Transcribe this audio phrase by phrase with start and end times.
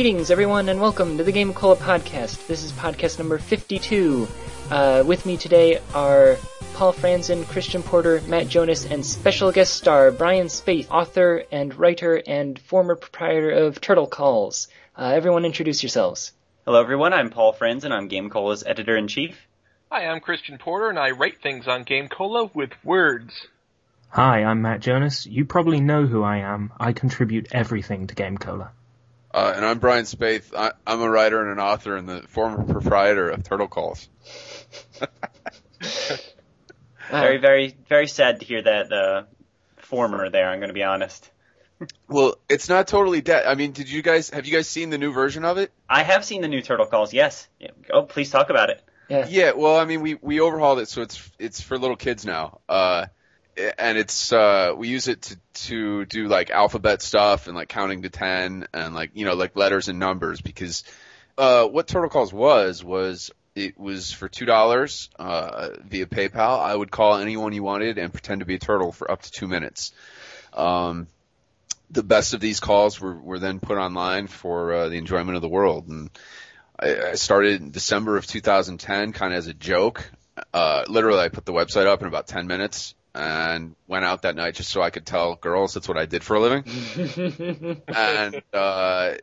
[0.00, 2.46] Greetings, everyone, and welcome to the Game Cola podcast.
[2.46, 4.26] This is podcast number 52.
[4.70, 6.38] Uh, with me today are
[6.72, 12.14] Paul Franzen, Christian Porter, Matt Jonas, and special guest star Brian Spaeth, author and writer
[12.26, 14.68] and former proprietor of Turtle Calls.
[14.96, 16.32] Uh, everyone, introduce yourselves.
[16.64, 17.12] Hello, everyone.
[17.12, 17.92] I'm Paul Franzen.
[17.92, 19.36] I'm Game Cola's editor in chief.
[19.92, 23.34] Hi, I'm Christian Porter, and I write things on Game Cola with words.
[24.08, 25.26] Hi, I'm Matt Jonas.
[25.26, 26.72] You probably know who I am.
[26.80, 28.72] I contribute everything to Game Cola.
[29.32, 30.54] Uh, and I'm Brian Spaeth.
[30.56, 34.08] I, am a writer and an author and the former proprietor of Turtle Calls.
[37.10, 39.22] very, very, very sad to hear that uh,
[39.76, 40.48] former there.
[40.48, 41.30] I'm going to be honest.
[42.08, 43.46] well, it's not totally dead.
[43.46, 45.70] I mean, did you guys have you guys seen the new version of it?
[45.88, 47.14] I have seen the new Turtle Calls.
[47.14, 47.48] Yes.
[47.92, 48.82] Oh, please talk about it.
[49.08, 49.26] Yeah.
[49.28, 49.52] Yeah.
[49.52, 52.60] Well, I mean, we we overhauled it, so it's it's for little kids now.
[52.68, 53.06] Uh,
[53.78, 58.02] and it's uh we use it to to do like alphabet stuff and like counting
[58.02, 60.84] to 10 and like you know like letters and numbers because
[61.38, 66.60] uh what turtle calls was was it was for two dollars uh via PayPal.
[66.60, 69.30] I would call anyone you wanted and pretend to be a turtle for up to
[69.30, 69.92] two minutes.
[70.52, 71.08] Um,
[71.90, 75.42] the best of these calls were were then put online for uh, the enjoyment of
[75.42, 76.10] the world, and
[76.78, 80.10] I, I started in December of 2010, kind of as a joke.
[80.54, 84.36] Uh, literally, I put the website up in about 10 minutes, and went out that
[84.36, 86.64] night just so I could tell girls that's what I did for a living.
[87.88, 89.14] and uh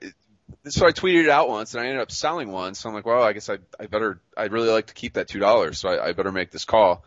[0.69, 2.73] so I tweeted it out once and I ended up selling one.
[2.73, 5.27] So I'm like, well, I guess I I better I'd really like to keep that
[5.27, 7.03] two dollars, so I, I better make this call.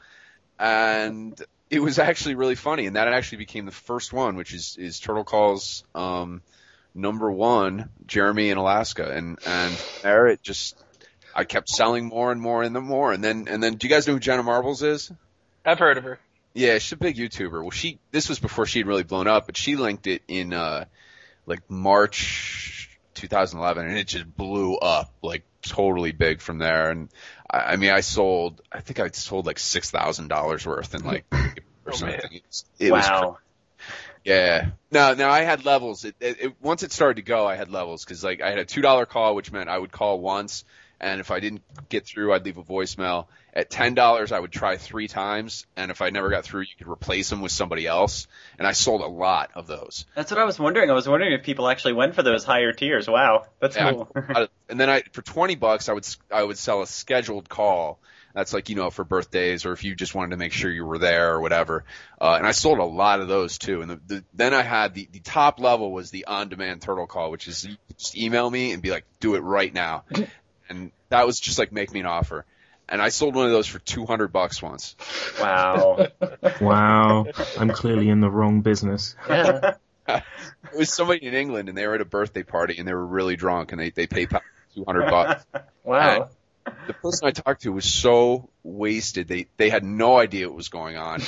[0.59, 1.41] And
[1.71, 5.01] it was actually really funny, and that actually became the first one, which is is
[5.01, 6.43] Turtle Calls um
[6.95, 10.83] number one, Jeremy in Alaska, and and there it just
[11.35, 13.95] I kept selling more and more and the more, and then and then do you
[13.95, 15.13] guys know who Jenna Marbles is?
[15.65, 16.19] I've heard of her.
[16.53, 17.63] Yeah, she's a big YouTuber.
[17.63, 20.53] Well, she this was before she had really blown up, but she linked it in
[20.53, 20.85] uh
[21.47, 26.91] like March 2011, and it just blew up like totally big from there.
[26.91, 27.09] And
[27.49, 31.05] I, I mean, I sold, I think I sold like six thousand dollars worth in
[31.05, 31.55] like or
[31.89, 32.33] oh, something.
[32.33, 33.39] It, it wow.
[34.25, 34.71] Yeah.
[34.91, 36.05] No, now I had levels.
[36.05, 38.59] It, it, it, once it started to go, I had levels because like I had
[38.59, 40.65] a two dollar call, which meant I would call once,
[41.01, 43.27] and if I didn't get through, I'd leave a voicemail.
[43.53, 46.77] At ten dollars, I would try three times, and if I never got through, you
[46.79, 48.29] could replace them with somebody else.
[48.59, 50.07] And I sold a lot of those.
[50.15, 50.89] That's what I was wondering.
[50.89, 53.09] I was wondering if people actually went for those higher tiers.
[53.09, 54.09] Wow, that's yeah, cool.
[54.69, 57.99] and then I, for twenty bucks, I would I would sell a scheduled call.
[58.35, 60.85] That's like you know for birthdays or if you just wanted to make sure you
[60.85, 61.85] were there or whatever.
[62.21, 63.83] Uh, and I sold a lot of those too.
[63.83, 67.09] And the, the, then I had the the top level was the on demand turtle
[67.09, 67.67] call, which is
[67.97, 70.05] just email me and be like, do it right now.
[70.69, 72.47] and that was just like make me an offer
[72.91, 74.97] and I sold one of those for 200 bucks once.
[75.41, 76.09] Wow.
[76.61, 77.27] wow.
[77.59, 79.15] I'm clearly in the wrong business.
[79.29, 79.75] Yeah.
[80.09, 80.23] it
[80.77, 83.37] was somebody in England and they were at a birthday party and they were really
[83.37, 84.31] drunk and they, they paid
[84.75, 85.47] 200 bucks.
[85.83, 86.29] Wow.
[86.67, 89.27] And the person I talked to was so wasted.
[89.27, 91.23] They, they had no idea what was going on.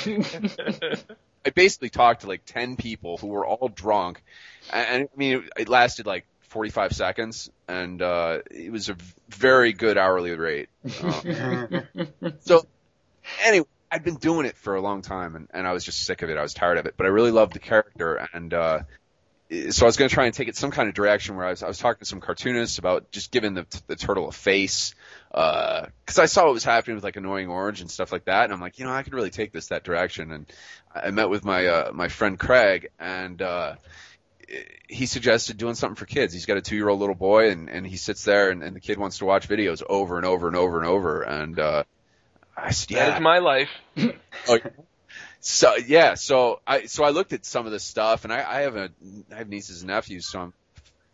[1.43, 4.23] I basically talked to like 10 people who were all drunk.
[4.71, 8.95] And, I mean, it, it lasted like 45 seconds, and uh, it was a
[9.29, 10.69] very good hourly rate.
[12.41, 12.65] So,
[13.43, 16.21] anyway, I'd been doing it for a long time, and, and I was just sick
[16.21, 16.37] of it.
[16.37, 18.79] I was tired of it, but I really loved the character, and uh,
[19.71, 21.49] so I was going to try and take it some kind of direction where I
[21.49, 24.93] was, I was talking to some cartoonists about just giving the, the turtle a face,
[25.29, 28.45] because uh, I saw what was happening with like annoying orange and stuff like that,
[28.45, 30.31] and I'm like, you know, I could really take this that direction.
[30.31, 30.45] And
[30.93, 33.75] I met with my uh, my friend Craig, and uh,
[34.87, 36.33] he suggested doing something for kids.
[36.33, 38.75] He's got a two year old little boy and, and he sits there and, and
[38.75, 41.21] the kid wants to watch videos over and over and over and over.
[41.21, 41.83] And, uh,
[42.55, 43.09] I said, yeah.
[43.09, 43.69] That is my life.
[44.47, 44.59] oh,
[45.39, 48.61] so yeah, so I, so I looked at some of this stuff and I, I
[48.61, 48.89] have a,
[49.31, 50.53] I have nieces and nephews, so I'm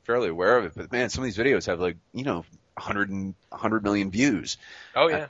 [0.03, 2.45] fairly aware of it, but man, some of these videos have like, you know,
[2.75, 4.57] 100 and 100 million views.
[4.95, 5.27] Oh yeah.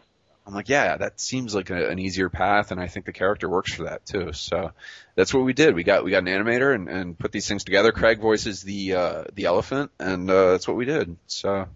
[0.50, 3.48] I'm like, yeah, that seems like a, an easier path, and I think the character
[3.48, 4.34] works for that too.
[4.34, 4.72] So
[5.13, 5.75] that's what we did.
[5.75, 7.92] We got we got an animator and, and put these things together.
[7.92, 11.18] Craig voices the uh, the elephant, and uh, that's what we did.
[11.28, 11.68] So and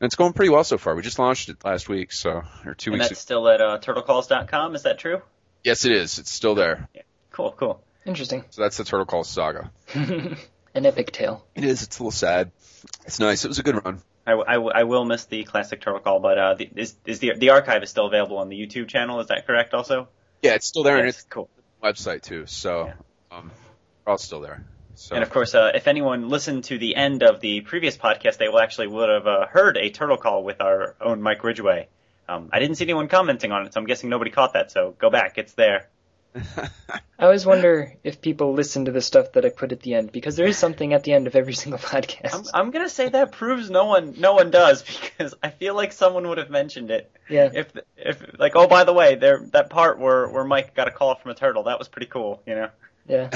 [0.00, 0.94] it's going pretty well so far.
[0.94, 3.08] We just launched it last week, so or two and weeks.
[3.08, 4.76] that's still at uh, turtlecalls.com.
[4.76, 5.20] Is that true?
[5.64, 6.20] Yes, it is.
[6.20, 6.88] It's still there.
[6.94, 7.02] Yeah.
[7.32, 8.44] Cool, cool, interesting.
[8.50, 9.72] So that's the Turtle Calls saga.
[9.94, 11.44] An epic tale.
[11.56, 11.82] It is.
[11.82, 12.52] It's a little sad.
[13.06, 13.44] It's nice.
[13.44, 14.02] It was a good run.
[14.28, 17.32] I, I, I will miss the classic turtle call, but uh, the, is, is the
[17.36, 19.20] the archive is still available on the YouTube channel?
[19.20, 19.74] Is that correct?
[19.74, 20.08] Also.
[20.42, 21.48] Yeah, it's still there, yes, and it's cool
[21.82, 22.46] website too.
[22.46, 23.38] So, yeah.
[23.38, 23.50] um,
[24.06, 24.64] all still there.
[24.94, 25.14] So.
[25.14, 28.48] And of course, uh, if anyone listened to the end of the previous podcast, they
[28.48, 31.88] will actually would have uh, heard a turtle call with our own Mike Ridgway.
[32.28, 34.70] Um, I didn't see anyone commenting on it, so I'm guessing nobody caught that.
[34.70, 35.88] So go back; it's there.
[37.20, 40.12] I always wonder if people listen to the stuff that I put at the end
[40.12, 42.34] because there is something at the end of every single podcast.
[42.34, 44.82] I'm, I'm gonna say that proves no one no one does
[45.16, 47.10] because I feel like someone would have mentioned it.
[47.28, 47.50] yeah.
[47.52, 50.92] If if like oh by the way there that part where where Mike got a
[50.92, 52.68] call from a turtle that was pretty cool you know.
[53.08, 53.30] Yeah.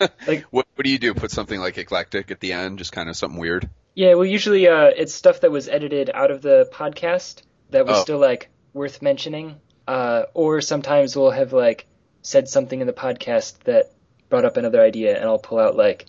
[0.26, 1.14] like what what do you do?
[1.14, 3.68] Put something like eclectic at the end, just kind of something weird.
[3.94, 7.98] Yeah, well usually uh it's stuff that was edited out of the podcast that was
[7.98, 8.02] Oh.
[8.02, 9.56] still like worth mentioning.
[9.86, 11.86] Uh or sometimes we'll have like
[12.22, 13.92] said something in the podcast that
[14.28, 16.06] brought up another idea and I'll pull out like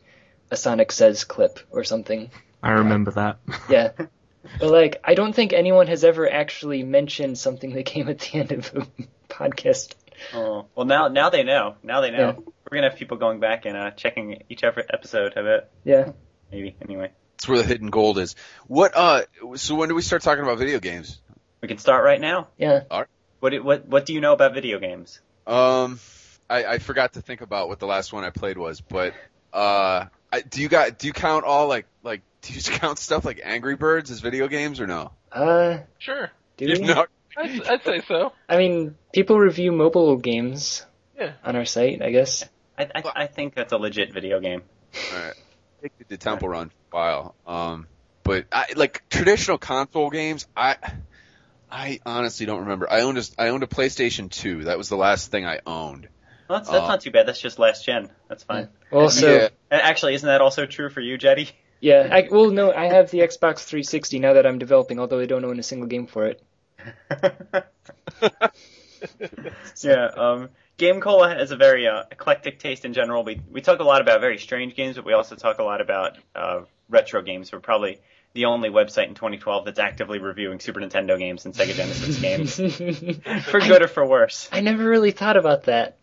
[0.51, 2.29] a Sonic Says clip or something.
[2.61, 3.37] I remember that.
[3.69, 3.91] Yeah.
[4.59, 8.39] But like I don't think anyone has ever actually mentioned something that came at the
[8.39, 8.87] end of a
[9.33, 9.93] podcast.
[10.33, 12.17] Oh well now now they know now they know.
[12.17, 12.33] Yeah.
[12.71, 16.11] We're gonna have people going back and uh, checking each episode of it Yeah.
[16.51, 17.11] maybe anyway.
[17.37, 18.35] That's where the hidden gold is.
[18.67, 18.91] What?
[18.95, 19.21] Uh.
[19.55, 21.19] So when do we start talking about video games?
[21.61, 22.47] We can start right now.
[22.57, 22.83] Yeah.
[22.91, 23.07] All right.
[23.39, 25.21] What what what do you know about video games?
[25.49, 25.99] Um,
[26.49, 29.13] I, I forgot to think about what the last one I played was, but
[29.51, 33.25] uh, I, do you got do you count all like like do you count stuff
[33.25, 35.11] like Angry Birds as video games or no?
[35.31, 36.31] Uh Sure.
[36.57, 36.93] do You we?
[37.37, 38.33] I'd, I'd say so.
[38.47, 40.85] I mean, people review mobile games
[41.17, 41.33] Yeah.
[41.43, 42.45] on our site, I guess.
[42.77, 44.61] I I, I think that's a legit video game.
[45.13, 45.35] Alright.
[45.83, 47.35] I did the Temple Run for a while.
[47.47, 47.87] Um,
[48.23, 50.47] but I like traditional console games.
[50.55, 50.77] I
[51.71, 52.91] I honestly don't remember.
[52.91, 54.65] I owned a I owned a PlayStation 2.
[54.65, 56.07] That was the last thing I owned.
[56.47, 57.27] Well, that's that's Uh, not too bad.
[57.27, 58.09] That's just last gen.
[58.27, 58.69] That's fine.
[58.91, 59.49] Well, so yeah.
[59.71, 61.49] Actually, isn't that also true for you, Jetty?
[61.79, 65.25] yeah, I, well, no, I have the Xbox 360 now that I'm developing, although I
[65.27, 66.41] don't own a single game for it.
[69.81, 73.23] yeah, um, Game Cola has a very uh, eclectic taste in general.
[73.23, 75.81] We we talk a lot about very strange games, but we also talk a lot
[75.81, 77.51] about uh, retro games.
[77.51, 77.99] We're probably
[78.33, 82.55] the only website in 2012 that's actively reviewing Super Nintendo games and Sega Genesis games,
[83.49, 84.49] for good or for worse.
[84.51, 85.97] I never really thought about that.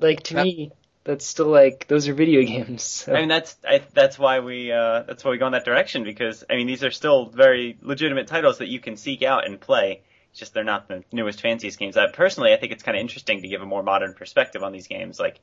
[0.00, 0.72] Like to That- me,
[1.04, 2.82] that's still like those are video games.
[2.82, 3.14] So.
[3.14, 6.04] I mean, that's I, that's why we uh, that's why we go in that direction
[6.04, 9.60] because I mean these are still very legitimate titles that you can seek out and
[9.60, 10.02] play.
[10.30, 11.96] It's just they're not the newest, fanciest games.
[11.96, 14.72] I, personally, I think it's kind of interesting to give a more modern perspective on
[14.72, 15.20] these games.
[15.20, 15.38] Like,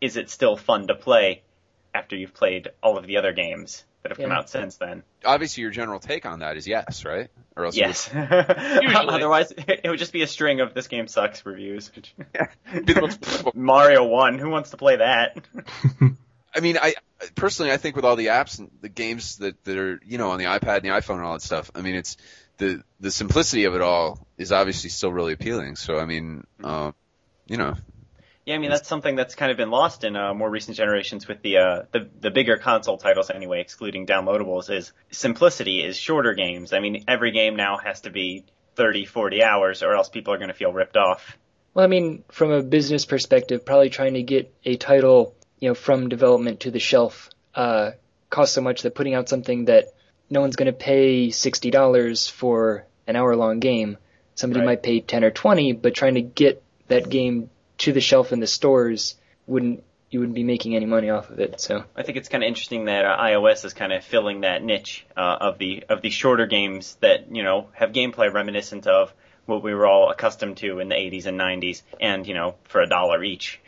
[0.00, 1.42] is it still fun to play
[1.94, 5.02] after you've played all of the other games that have come out since then?
[5.24, 7.28] Obviously, your general take on that is yes, right?
[7.56, 8.10] Or else you Yes.
[8.14, 11.90] Otherwise, it would just be a string of this game sucks reviews.
[11.94, 14.38] would be the most Mario One.
[14.38, 15.36] Who wants to play that?
[16.54, 16.94] I mean, I
[17.34, 20.30] personally, I think with all the apps and the games that, that are, you know,
[20.30, 22.16] on the iPad and the iPhone and all that stuff, I mean, it's
[22.58, 25.76] the the simplicity of it all is obviously still really appealing.
[25.76, 26.94] So, I mean, um,
[27.46, 27.74] you know,
[28.50, 31.28] Yeah, I mean that's something that's kind of been lost in uh, more recent generations
[31.28, 34.68] with the uh, the the bigger console titles anyway, excluding downloadables.
[34.76, 36.72] Is simplicity is shorter games.
[36.72, 38.44] I mean, every game now has to be
[38.74, 41.38] 30, 40 hours, or else people are going to feel ripped off.
[41.74, 45.76] Well, I mean, from a business perspective, probably trying to get a title, you know,
[45.76, 47.92] from development to the shelf, uh,
[48.30, 49.90] costs so much that putting out something that
[50.28, 53.96] no one's going to pay sixty dollars for an hour-long game.
[54.34, 54.66] Somebody Right.
[54.66, 57.48] might pay ten or twenty, but trying to get that game
[57.80, 61.38] to the shelf in the stores wouldn't you wouldn't be making any money off of
[61.38, 61.60] it.
[61.60, 64.62] So I think it's kind of interesting that uh, iOS is kind of filling that
[64.62, 69.12] niche uh, of the of the shorter games that you know have gameplay reminiscent of
[69.46, 72.80] what we were all accustomed to in the 80s and 90s, and you know for
[72.80, 73.60] a dollar each,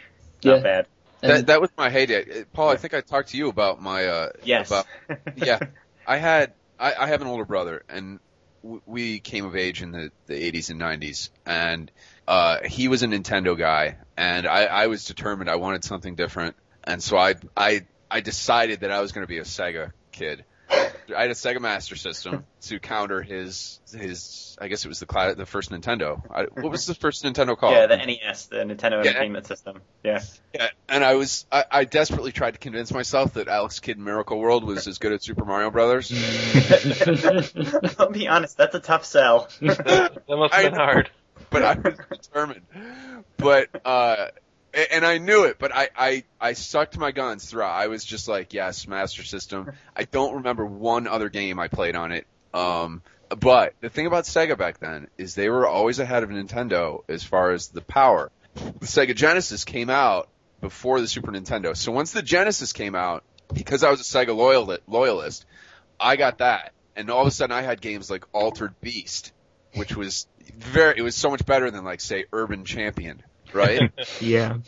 [0.45, 0.63] not Yeah.
[0.63, 0.87] bad.
[1.21, 2.41] that that was my heyday.
[2.41, 4.69] Uh, Paul, I think I talked to you about my uh, Yes.
[4.69, 4.87] about
[5.37, 5.61] yeah.
[6.07, 8.19] I had I, I have an older brother, and
[8.63, 11.91] w- we came of age in the the 80s and 90s, and
[12.29, 16.57] uh, he was a Nintendo guy, and I, I was determined I wanted something different,
[16.85, 20.45] and so I I I decided that I was going to be a Sega kid.
[21.15, 24.57] I had a Sega Master System to counter his his.
[24.61, 26.23] I guess it was the cla- the first Nintendo.
[26.33, 27.75] I, what was the first Nintendo called?
[27.75, 29.11] yeah, the NES, the Nintendo Yeah.
[29.11, 29.81] Entertainment System.
[30.05, 30.23] Yeah.
[30.55, 34.05] Yeah, and I was I, I desperately tried to convince myself that Alex Kidd in
[34.05, 36.11] Miracle World was as good as Super Mario Brothers.
[37.99, 39.49] I'll be honest, that's a tough sell.
[39.61, 41.11] That must have been I- hard.
[41.51, 42.63] but I was determined.
[43.37, 44.29] But uh
[44.75, 47.73] and I knew it, but I, I, I sucked my guns throughout.
[47.73, 49.73] I was just like, yes, Master System.
[49.95, 52.27] I don't remember one other game I played on it.
[52.55, 57.03] Um, but the thing about Sega back then is they were always ahead of Nintendo
[57.09, 58.31] as far as the power.
[58.55, 60.29] The Sega Genesis came out
[60.61, 61.77] before the Super Nintendo.
[61.77, 65.45] So once the Genesis came out, because I was a Sega loyal, loyalist,
[66.01, 66.73] I got that.
[66.97, 69.33] And all of a sudden I had games like Altered Beast,
[69.75, 73.23] which was very, it was so much better than like say Urban Champion,
[73.53, 73.91] right?
[74.21, 74.59] Yeah.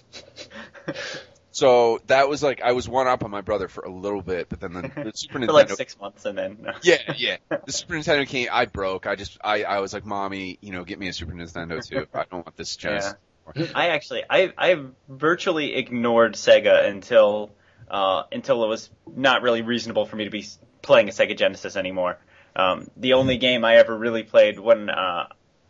[1.50, 4.48] so that was like, I was one up on my brother for a little bit,
[4.48, 6.66] but then the, the Super For like six months and then.
[6.82, 7.36] yeah, yeah.
[7.48, 9.06] The Super Nintendo came, I broke.
[9.06, 12.06] I just, I, I was like, mommy, you know, get me a Super Nintendo too.
[12.12, 13.14] I don't want this Genesis.
[13.56, 13.72] anymore.
[13.74, 17.52] I actually, I, I virtually ignored Sega until,
[17.90, 20.46] uh, until it was not really reasonable for me to be
[20.82, 22.18] playing a Sega Genesis anymore.
[22.56, 25.26] Um, the only game I ever really played when, uh,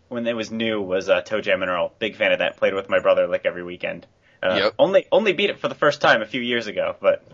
[0.08, 1.92] when it was new was uh, ToeJam and Earl.
[1.98, 2.56] Big fan of that.
[2.56, 4.06] Played with my brother like every weekend.
[4.42, 4.74] Uh, Yep.
[4.78, 7.24] Only, only beat it for the first time a few years ago, but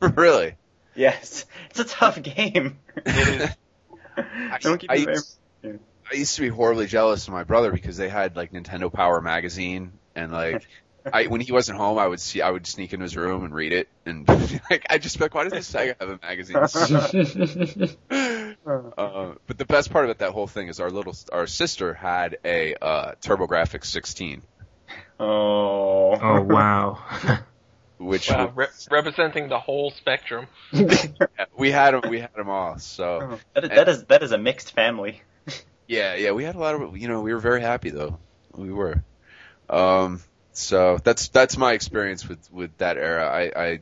[0.16, 0.54] really?
[0.94, 2.78] yes, it's a tough game.
[2.96, 3.56] It
[4.16, 4.24] is.
[4.60, 7.96] Don't keep I me used, I used to be horribly jealous of my brother because
[7.96, 10.66] they had like Nintendo Power magazine and like
[11.12, 13.54] I when he wasn't home I would see I would sneak into his room and
[13.54, 14.28] read it and
[14.70, 16.56] like I just be like why does this Sega have a magazine?
[18.66, 22.38] Uh, but the best part about that whole thing is our little our sister had
[22.44, 24.42] a uh, TurboGrafx 16
[25.20, 26.18] Oh.
[26.20, 26.98] Oh wow.
[27.98, 30.46] which Wow, re- representing the whole spectrum.
[31.56, 34.38] we had them we had them all so That is, that is that is a
[34.38, 35.22] mixed family.
[35.86, 38.18] Yeah, yeah, we had a lot of, you know, we were very happy though.
[38.56, 39.04] We were.
[39.68, 43.28] Um, so that's that's my experience with with that era.
[43.28, 43.80] I I,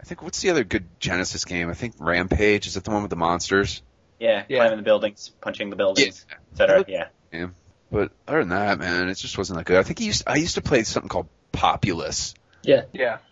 [0.00, 1.68] I think what's the other good Genesis game?
[1.68, 3.82] I think Rampage is that the one with the monsters?
[4.22, 4.58] Yeah, Yeah.
[4.58, 6.84] climbing the buildings, punching the buildings, etc.
[6.86, 7.08] Yeah.
[7.32, 7.48] Yeah.
[7.90, 9.78] But other than that, man, it just wasn't that good.
[9.78, 12.82] I think he used I used to play something called Populous Yeah.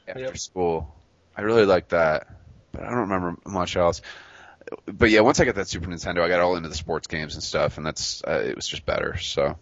[0.09, 0.37] after Yep.
[0.39, 0.95] school.
[1.37, 2.27] I really liked that,
[2.73, 4.03] but I don't remember much else.
[4.87, 7.35] But yeah, once I got that Super Nintendo, I got all into the sports games
[7.35, 9.17] and stuff, and that's uh, it was just better.
[9.19, 9.57] So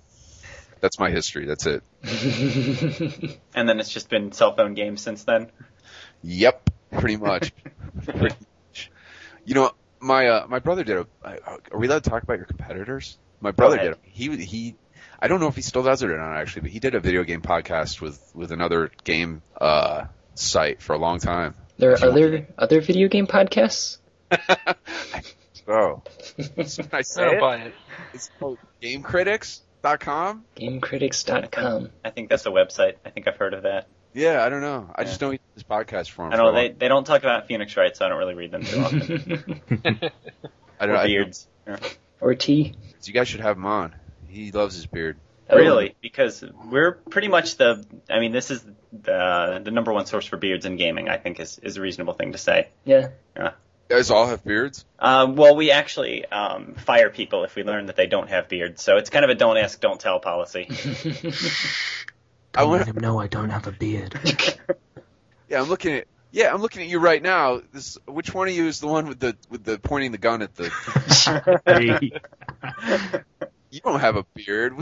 [0.80, 1.44] that's my history.
[1.46, 1.82] That's it.
[3.54, 5.50] And then it's just been cell phone games since then.
[6.22, 7.52] Yep, pretty much.
[8.04, 8.90] pretty much.
[9.44, 11.06] You know, my uh, my brother did a.
[11.24, 11.38] I-
[11.72, 13.18] Are we allowed to talk about your competitors?
[13.40, 13.96] My brother ahead.
[14.02, 14.12] did.
[14.12, 14.74] He he.
[15.20, 17.00] I don't know if he still does it or not actually, but he did a
[17.00, 21.54] video game podcast with with another game uh site for a long time.
[21.78, 23.98] there are If you other other video game podcasts.
[25.68, 26.02] oh,
[26.36, 27.40] can I I say don't it?
[27.40, 27.74] buy it.
[28.14, 30.44] It's called GameCritics.com.
[30.56, 31.90] GameCritics.com.
[32.04, 32.94] I think that's a website.
[33.04, 33.88] I think I've heard of that.
[34.14, 34.90] Yeah, I don't know.
[34.94, 36.32] I just don't he did this podcast for him.
[36.32, 38.64] I know they they don't talk about Phoenix Wright, so I don't really read them
[38.64, 39.60] too often.
[40.80, 41.46] I don't or I- beards.
[42.20, 42.74] or T.
[43.04, 43.94] You guys should have him on.
[44.28, 45.16] He loves his beard.
[45.50, 47.84] Oh, Really, because we're pretty much the.
[48.10, 48.62] I mean, this is
[48.92, 51.08] the the number one source for beards in gaming.
[51.08, 52.68] I think is is a reasonable thing to say.
[52.84, 53.08] Yeah.
[53.36, 53.50] You
[53.88, 54.84] guys all have beards.
[54.98, 58.82] Um, well, we actually um, fire people if we learn that they don't have beards,
[58.82, 60.68] so it's kind of a don't ask, don't tell policy.
[62.58, 64.18] I Don't want- let him know I don't have a beard.
[65.50, 66.04] Yeah, I'm looking at.
[66.30, 67.62] Yeah, I'm looking at you right now.
[67.72, 70.42] This, which one of you is the one with the with the pointing the gun
[70.42, 70.70] at the?
[73.70, 74.74] You don't have a beard,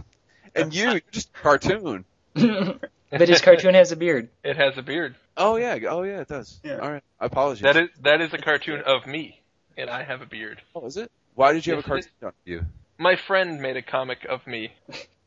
[0.55, 2.05] and you, you're just a cartoon.
[2.35, 4.29] but his cartoon has a beard.
[4.45, 5.15] It has a beard.
[5.37, 6.59] Oh yeah, oh yeah, it does.
[6.65, 6.79] Yeah.
[6.79, 7.63] All right, I apologize.
[7.63, 9.41] That is that is a cartoon of me,
[9.77, 10.63] and I have a beard.
[10.75, 11.11] Oh, is it?
[11.35, 12.65] Why did you have a cartoon of you?
[12.99, 14.73] My friend made a comic of me.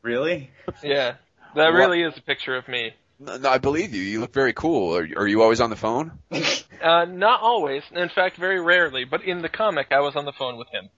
[0.02, 0.50] really?
[0.82, 1.14] Yeah,
[1.54, 2.92] that really is a picture of me.
[3.18, 4.02] No, no, I believe you.
[4.02, 4.96] You look very cool.
[4.96, 6.12] Are, are you always on the phone?
[6.80, 7.82] Uh, not always.
[7.92, 9.04] In fact, very rarely.
[9.04, 10.88] But in the comic, I was on the phone with him.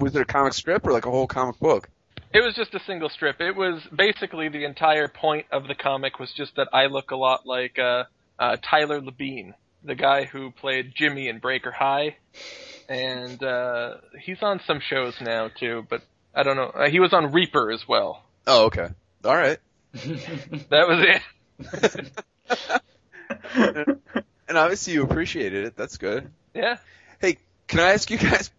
[0.00, 1.90] Was it a comic strip or like a whole comic book?
[2.32, 3.40] It was just a single strip.
[3.40, 7.16] It was basically the entire point of the comic was just that I look a
[7.16, 8.04] lot like uh,
[8.38, 9.52] uh, Tyler Labine,
[9.84, 12.16] the guy who played Jimmy in Breaker High,
[12.88, 15.86] and uh, he's on some shows now too.
[15.88, 16.02] But
[16.34, 16.70] I don't know.
[16.74, 18.24] Uh, he was on Reaper as well.
[18.46, 18.88] Oh, okay.
[19.24, 19.58] All right.
[20.70, 21.20] That was
[21.80, 22.12] it.
[24.46, 25.76] And obviously you appreciated it.
[25.76, 26.30] That's good.
[26.54, 26.76] Yeah.
[27.18, 28.50] Hey, can I ask you guys?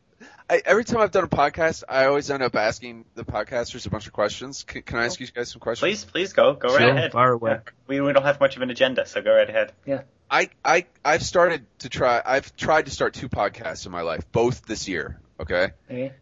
[0.50, 3.90] I, every time I've done a podcast, I always end up asking the podcasters a
[3.92, 4.64] bunch of questions.
[4.64, 6.04] Can, can I ask you guys some questions?
[6.04, 7.12] Please, please go, go right Sure, ahead.
[7.12, 7.60] fire away.
[7.88, 9.74] We we don't have much of an agenda, so go right ahead.
[9.86, 10.02] Yeah.
[10.30, 14.30] I, I, I've started to try, I've tried to start two podcasts in my life,
[14.32, 15.20] both this year.
[15.40, 15.70] Okay.
[15.90, 16.14] Okay.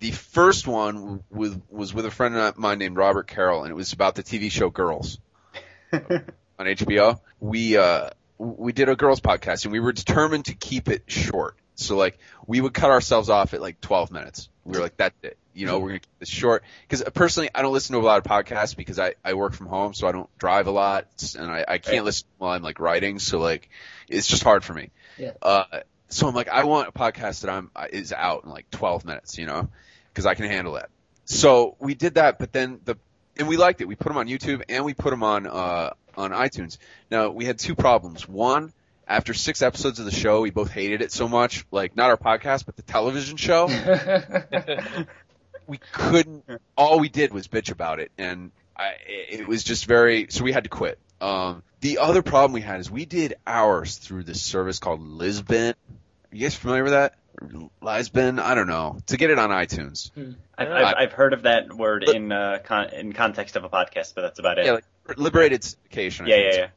[0.00, 3.74] The, first one with, was with a friend of mine named Robert Carroll, and it
[3.74, 5.18] was about the TV show Girls
[5.92, 6.22] on
[6.58, 7.18] HBO.
[7.40, 11.56] We, uh, we did a girls podcast and we were determined to keep it short.
[11.74, 14.48] So like, we would cut ourselves off at like 12 minutes.
[14.64, 15.38] We were like, that's it.
[15.54, 16.64] You know, we're gonna keep this short.
[16.88, 19.66] Cause personally, I don't listen to a lot of podcasts because I, I work from
[19.66, 21.06] home, so I don't drive a lot
[21.38, 23.18] and I, I can't listen while I'm like writing.
[23.18, 23.70] So like,
[24.08, 24.90] it's just hard for me.
[25.18, 25.32] Yeah.
[25.40, 25.64] Uh,
[26.08, 29.38] so I'm like, I want a podcast that I'm, is out in like 12 minutes,
[29.38, 29.68] you know,
[30.16, 30.88] cause I can handle that.
[31.26, 32.96] So we did that, but then the,
[33.36, 33.86] and we liked it.
[33.86, 36.78] We put them on YouTube and we put them on, uh, on iTunes.
[37.10, 38.28] Now we had two problems.
[38.28, 38.72] One,
[39.06, 42.16] after six episodes of the show, we both hated it so much, like not our
[42.16, 43.66] podcast, but the television show.
[45.66, 46.44] we couldn't,
[46.76, 50.52] all we did was bitch about it and I, it was just very, so we
[50.52, 50.98] had to quit.
[51.20, 55.72] Um, the other problem we had is we did ours through this service called Libsyn.
[55.72, 57.14] Are you guys familiar with that?
[57.40, 58.40] Libsyn?
[58.40, 58.98] I don't know.
[59.06, 60.10] To get it on iTunes.
[60.56, 64.14] I've, I've, I've heard of that word in uh, con- in context of a podcast,
[64.14, 64.66] but that's about it.
[64.66, 64.84] Yeah, like
[65.16, 66.28] liberated syndication.
[66.28, 66.68] Yeah, yeah, yeah.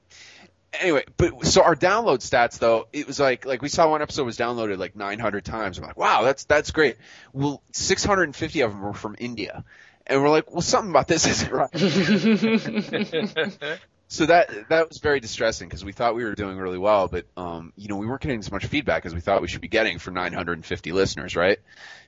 [0.73, 4.25] anyway, but so our download stats though, it was like like we saw one episode
[4.25, 5.77] was downloaded like 900 times.
[5.77, 6.97] I'm like, wow, that's that's great.
[7.33, 9.63] Well, 650 of them were from India,
[10.07, 11.69] and we're like, well, something about this isn't right.
[14.11, 17.25] So that that was very distressing because we thought we were doing really well, but
[17.37, 19.67] um, you know, we weren't getting as much feedback as we thought we should be
[19.67, 21.59] getting for 950 listeners, right?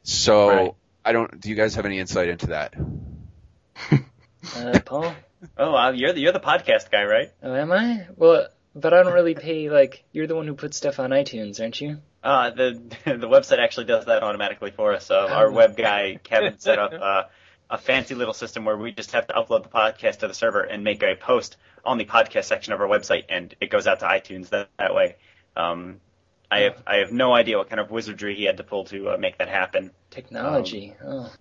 [0.01, 0.73] So Right.
[1.05, 1.39] I don't.
[1.39, 2.73] Do you guys have any insight into that?
[4.55, 5.13] uh, Paul?
[5.55, 7.31] Oh, wow, you're the you're the podcast guy, right?
[7.43, 8.07] Oh, am I?
[8.15, 11.59] Well, but I don't really pay, like, you're the one who puts stuff on iTunes,
[11.59, 11.97] aren't you?
[12.23, 15.11] Uh, the the website actually does that automatically for us.
[15.11, 17.23] Uh, our web guy Kevin set up uh,
[17.71, 20.61] a fancy little system where we just have to upload the podcast to the server
[20.61, 24.01] and make a post on the podcast section of our website, and it goes out
[24.01, 25.15] to iTunes that, that way.
[25.55, 26.01] Um,
[26.51, 29.11] I have I have no idea what kind of wizardry he had to pull to
[29.11, 29.91] uh, make that happen.
[30.09, 30.93] Technology.
[31.03, 31.31] oh.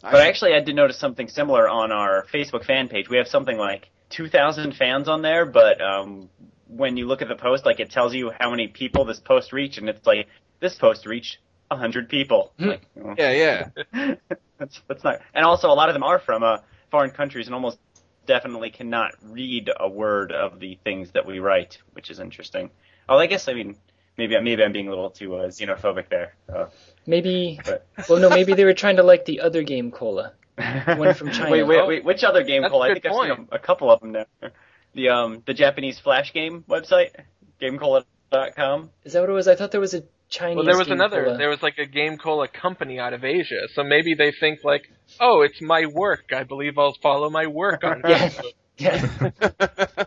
[0.00, 3.10] But I actually had to notice something similar on our Facebook fan page.
[3.10, 6.30] We have something like 2,000 fans on there, but um,
[6.68, 9.52] when you look at the post, like it tells you how many people this post
[9.52, 10.26] reached, and it's like
[10.58, 11.36] this post reached
[11.68, 12.52] 100 people.
[12.58, 14.14] like, well, yeah, yeah.
[14.60, 15.20] that's that's not.
[15.34, 16.58] And also, a lot of them are from uh,
[16.92, 17.78] foreign countries, and almost
[18.26, 22.70] definitely cannot read a word of the things that we write, which is interesting.
[23.08, 23.76] Oh, I guess I mean
[24.16, 26.34] maybe maybe I'm being a little too uh, xenophobic there.
[26.48, 26.66] Uh,
[27.06, 30.34] Maybe, but well, no, maybe they were trying to like the other game cola.
[30.56, 31.50] One from China.
[31.50, 32.04] Wait, wait, wait.
[32.04, 32.82] Which other game That's call?
[32.82, 34.26] a I good think I've seen a, a couple of them now.
[34.94, 37.10] The um the Japanese flash game website,
[37.60, 38.90] gamecola.com.
[39.04, 39.48] Is that what it was?
[39.48, 41.24] I thought there was a Chinese Well, there was game another.
[41.24, 41.36] cola.
[41.38, 44.90] There was like a game cola company out of Asia, so maybe they think like,
[45.20, 46.30] oh, it's my work.
[46.34, 48.28] I believe I'll follow my work on Yeah.
[48.28, 48.52] Facebook.
[48.78, 50.04] Yeah.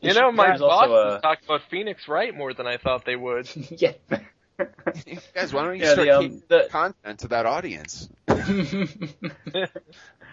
[0.00, 3.04] You know, my There's also bosses a- talk about Phoenix Wright more than I thought
[3.04, 3.48] they would.
[3.70, 3.92] yeah.
[5.34, 8.08] Guys, why don't you Yeah, start the, um, keeping the- content to that audience?
[8.28, 8.34] I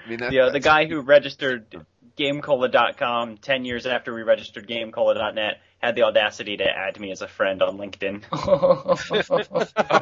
[0.08, 1.86] mean, that, The uh, the guy who registered
[2.18, 7.28] gamecola.com 10 years after we registered gamecola.net had the audacity to add me as a
[7.28, 8.24] friend on LinkedIn.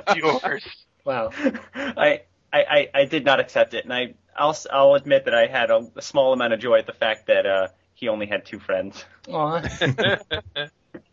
[0.07, 0.63] Of yours.
[1.03, 1.31] wow.
[1.75, 2.21] I,
[2.53, 5.47] I, I, I did not accept it, and I, I'll, s- I'll admit that I
[5.47, 8.45] had a, a small amount of joy at the fact that uh, he only had
[8.45, 9.03] two friends.
[9.31, 9.61] Aw.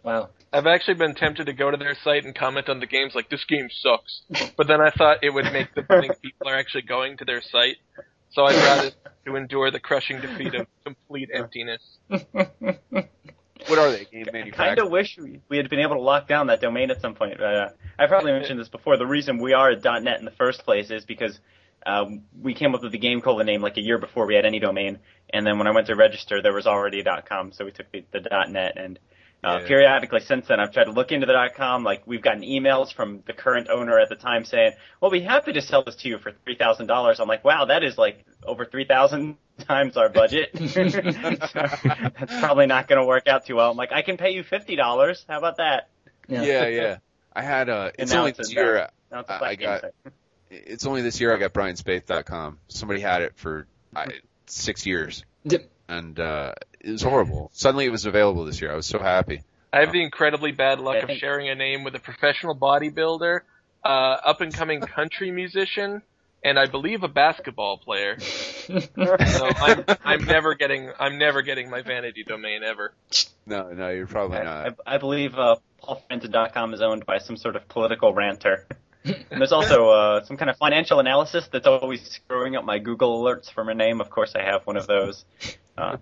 [0.05, 0.31] Wow.
[0.53, 3.29] I've actually been tempted to go to their site and comment on the games like
[3.29, 4.23] this game sucks,
[4.57, 7.41] but then I thought it would make them think people are actually going to their
[7.41, 7.77] site.
[8.31, 8.91] So I'd rather
[9.27, 11.83] to endure the crushing defeat of complete emptiness.
[13.69, 14.05] What are they?
[14.05, 16.91] Game I kind of wish we, we had been able to lock down that domain
[16.91, 17.39] at some point.
[17.39, 18.97] But, uh, I probably mentioned this before.
[18.97, 21.39] The reason we are at .net in the first place is because
[21.87, 24.45] um, we came up with the Game Cola name like a year before we had
[24.47, 24.99] any domain,
[25.31, 27.91] and then when I went to register, there was already a .com, so we took
[27.93, 28.99] the, the .net and.
[29.45, 29.67] Uh, Yeah.
[29.67, 31.83] Periodically since then, I've tried to look into the .com.
[31.83, 35.25] Like we've gotten emails from the current owner at the time saying, "Well, we'd be
[35.25, 37.99] happy to sell this to you for three thousand dollars." I'm like, "Wow, that is
[37.99, 43.57] like over three thousand times our budget." That's probably not going to work out too
[43.57, 43.71] well.
[43.71, 45.25] I'm like, "I can pay you fifty dollars.
[45.29, 45.89] How about that?"
[46.29, 46.43] Yeah.
[46.43, 46.97] Yeah, yeah.
[47.35, 48.89] I had uh it's now only it's a- this year.
[49.11, 49.93] Now it's a I- black I got- site.
[50.51, 52.59] It's only this year I got BrianSpaeth.com.
[52.69, 54.07] Somebody had it for I,
[54.47, 55.25] six years,
[55.89, 57.51] and uh it was horrible.
[57.55, 58.71] Suddenly it was available this year.
[58.71, 59.43] I was so happy.
[59.73, 63.41] I have the incredibly bad luck of sharing a name with a professional bodybuilder,
[63.83, 66.03] uh, up and coming country musician,
[66.45, 68.19] and I believe a basketball player.
[68.69, 72.95] So I'm, I'm never getting I'm never getting my vanity domain ever.
[73.45, 74.79] No, no, you're probably I, not.
[74.87, 78.67] I, I believe uh, PaulFranzen.com is owned by some sort of political ranter.
[79.05, 83.21] And there's also uh, some kind of financial analysis that's always screwing up my Google
[83.21, 84.01] alerts for my name.
[84.01, 85.25] Of course, I have one of those.
[85.77, 85.97] Uh,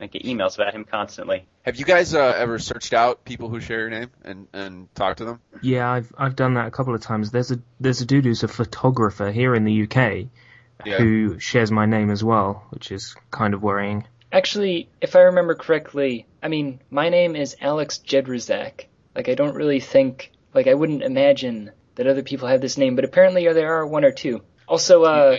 [0.00, 1.46] I get emails about him constantly.
[1.62, 5.18] Have you guys uh, ever searched out people who share your name and and talked
[5.18, 5.40] to them?
[5.62, 7.30] Yeah, I've I've done that a couple of times.
[7.30, 10.26] There's a there's a dude who's a photographer here in the UK
[10.84, 10.98] Yeah.
[10.98, 14.06] who shares my name as well, which is kind of worrying.
[14.32, 18.86] Actually, if I remember correctly, I mean, my name is Alex Jedrzak.
[19.14, 22.96] Like, I don't really think, like, I wouldn't imagine that other people have this name,
[22.96, 24.42] but apparently there are one or two.
[24.66, 25.36] Also, uh,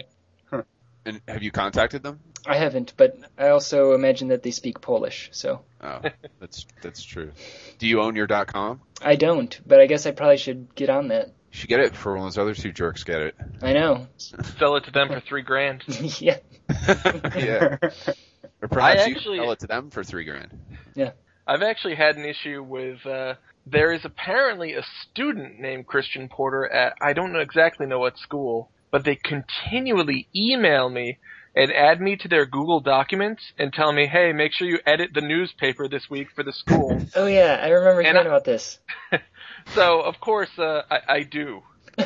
[1.06, 2.22] And have you contacted them?
[2.48, 5.62] I haven't, but I also imagine that they speak Polish, so.
[5.82, 6.02] Oh,
[6.40, 7.32] that's that's true.
[7.80, 8.82] Do you own your .com?
[9.02, 11.28] I don't, but I guess I probably should get on that.
[11.28, 13.36] You should get it for one of those other two jerks get it.
[13.62, 14.08] I know.
[14.18, 15.84] Sell it to them for three grand.
[16.20, 16.38] yeah.
[17.36, 17.78] yeah.
[18.62, 20.58] Or perhaps I you actually- sell it to them for three grand.
[20.96, 21.12] Yeah.
[21.48, 23.36] I've actually had an issue with uh,
[23.68, 28.18] there is apparently a student named Christian Porter at I don't know exactly know what
[28.18, 31.20] school, but they continually email me
[31.56, 35.12] and add me to their Google documents and tell me, hey, make sure you edit
[35.14, 37.02] the newspaper this week for the school.
[37.16, 38.80] Oh, yeah, I remember And hearing I- about this.
[39.74, 41.62] so of course uh, I, I do.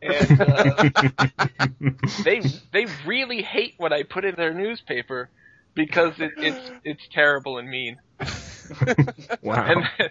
[0.00, 0.90] And uh,
[2.24, 2.40] they
[2.72, 5.28] they really hate what I put in their newspaper,
[5.74, 7.96] because it, it's it's terrible and mean.
[9.42, 9.66] Wow.
[9.98, 10.10] And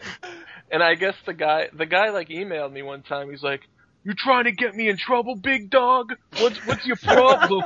[0.71, 3.30] and I guess the guy the guy like emailed me one time.
[3.32, 3.62] He's like,
[4.04, 6.13] "You trying to get me in trouble, big dog?
[6.38, 7.63] What's what's your problem?"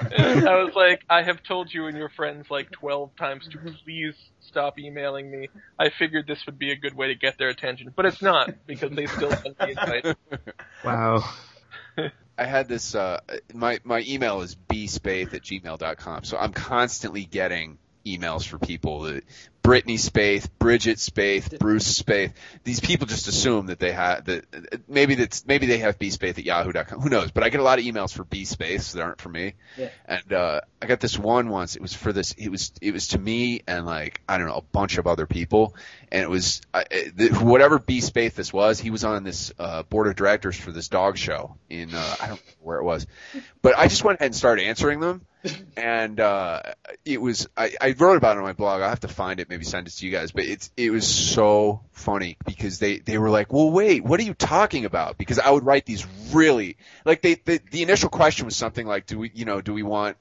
[0.00, 3.58] And I was like, "I have told you and your friends like twelve times to
[3.58, 5.48] please stop emailing me.
[5.78, 8.66] I figured this would be a good way to get their attention, but it's not
[8.66, 10.14] because they still send me invites."
[10.84, 11.24] wow.
[12.38, 12.94] I had this.
[12.94, 13.20] Uh,
[13.52, 19.02] my my email is bspaeth at gmail.com, so I'm constantly getting emails for people.
[19.02, 19.24] That
[19.64, 22.34] Brittany Spaeth, Bridget Spaeth, Bruce Spaeth.
[22.64, 24.44] These people just assume that they have that
[24.86, 27.00] maybe that's maybe they have bspaeth at yahoo.com.
[27.00, 27.30] Who knows?
[27.30, 29.54] But I get a lot of emails for bspaeth that aren't for me.
[29.78, 29.88] Yeah.
[30.04, 31.76] And uh, I got this one once.
[31.76, 32.32] It was for this.
[32.32, 35.26] It was it was to me and like I don't know a bunch of other
[35.26, 35.74] people.
[36.14, 38.78] And it was the, whatever B Spaeth this was.
[38.78, 42.28] He was on this uh, board of directors for this dog show in uh, I
[42.28, 43.08] don't know where it was,
[43.62, 45.22] but I just went ahead and started answering them.
[45.76, 46.62] And uh,
[47.04, 48.80] it was I, I wrote about it on my blog.
[48.80, 50.30] I'll have to find it, maybe send it to you guys.
[50.30, 54.22] But it's it was so funny because they they were like, well, wait, what are
[54.22, 55.18] you talking about?
[55.18, 59.06] Because I would write these really like they, they the initial question was something like,
[59.06, 60.16] do we you know do we want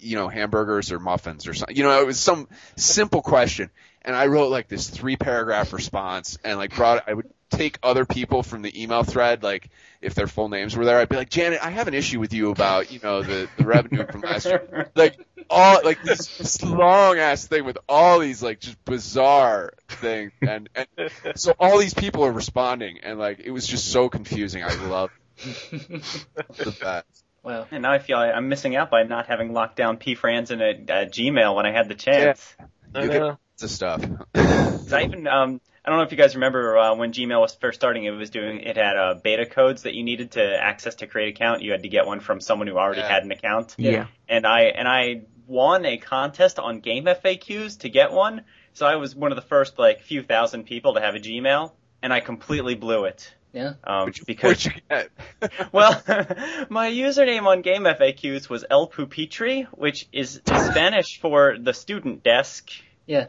[0.00, 1.76] you know, hamburgers or muffins or something.
[1.76, 3.70] You know, it was some simple question.
[4.06, 8.04] And I wrote like this three paragraph response and like brought, I would take other
[8.04, 9.68] people from the email thread, like
[10.00, 12.32] if their full names were there, I'd be like, Janet, I have an issue with
[12.32, 14.90] you about, you know, the, the revenue from last year.
[14.94, 15.18] Like
[15.50, 20.32] all, like this, this long ass thing with all these like just bizarre things.
[20.40, 24.62] And, and so all these people are responding and like, it was just so confusing.
[24.62, 27.24] I love the best.
[27.42, 27.66] Wow.
[27.70, 30.60] And now I feel I, I'm missing out by not having locked down P Franzen
[30.60, 32.56] at, at Gmail when I had the chance.
[32.94, 33.38] I You get know.
[33.58, 34.02] Lots of stuff.
[34.34, 37.54] 'Cause I even um I don't know if you guys remember uh, when Gmail was
[37.54, 38.04] first starting.
[38.04, 41.28] It was doing it had uh, beta codes that you needed to access to create
[41.28, 41.62] an account.
[41.62, 43.08] You had to get one from someone who already Yeah.
[43.08, 43.74] had an account.
[43.78, 44.08] Yeah.
[44.28, 48.42] And I and I won a contest on GameFAQs to get one.
[48.74, 51.72] So I was one of the first like few thousand people to have a Gmail,
[52.02, 53.32] and I completely blew it.
[53.54, 53.74] Yeah.
[53.84, 55.08] Um, you, because you get?
[55.72, 55.92] well,
[56.68, 62.68] my username on GameFAQs was El Pupitre, which is Spanish for the student desk.
[63.06, 63.26] Yeah.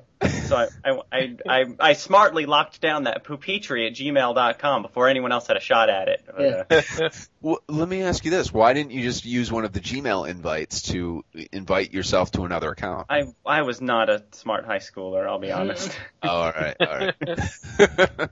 [0.47, 5.31] So I, I, I, I, I smartly locked down that pupitre at gmail.com before anyone
[5.31, 6.25] else had a shot at it.
[6.39, 6.63] Yeah.
[6.99, 7.09] uh,
[7.41, 10.27] Well, let me ask you this: Why didn't you just use one of the Gmail
[10.27, 13.05] invites to invite yourself to another account?
[13.09, 15.91] I, I was not a smart high schooler, I'll be honest.
[16.23, 17.15] Oh, all right, all right.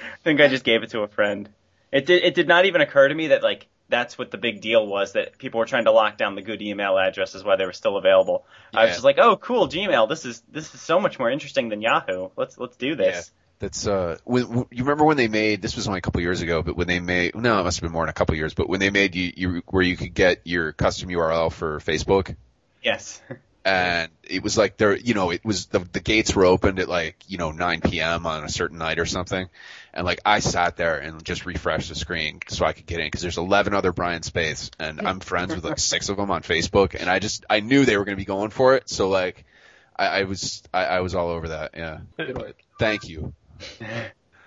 [0.00, 1.48] I think I just gave it to a friend.
[1.92, 4.60] It did, it did not even occur to me that like, that's what the big
[4.60, 7.64] deal was that people were trying to lock down the good email addresses while they
[7.66, 8.44] were still available.
[8.74, 10.08] I was just like, oh, cool, Gmail.
[10.08, 12.28] This is this is so much more interesting than Yahoo.
[12.36, 13.30] Let's let's do this.
[13.60, 16.42] That's uh, when, when- you remember when they made this was only a couple years
[16.42, 18.54] ago, but when they made no, it must have been more than a couple years,
[18.54, 22.36] but when they made you, you where you could get your custom URL for Facebook,
[22.82, 23.20] Yes.
[23.64, 26.88] and it was like there, you know, it was the the gates were opened at
[26.88, 28.26] like you know 9 p.m.
[28.26, 29.48] on a certain night or something,
[29.98, 33.06] and like I sat there and just refreshed the screen so I could get in
[33.06, 36.42] because there's 11 other Brian Spaeth and I'm friends with like six of them on
[36.42, 39.08] Facebook, and I just I knew they were going to be going for it, so
[39.08, 39.44] like
[39.96, 41.98] I, I was I, I was all over that, yeah.
[42.16, 42.62] Good work.
[42.78, 43.34] Thank you.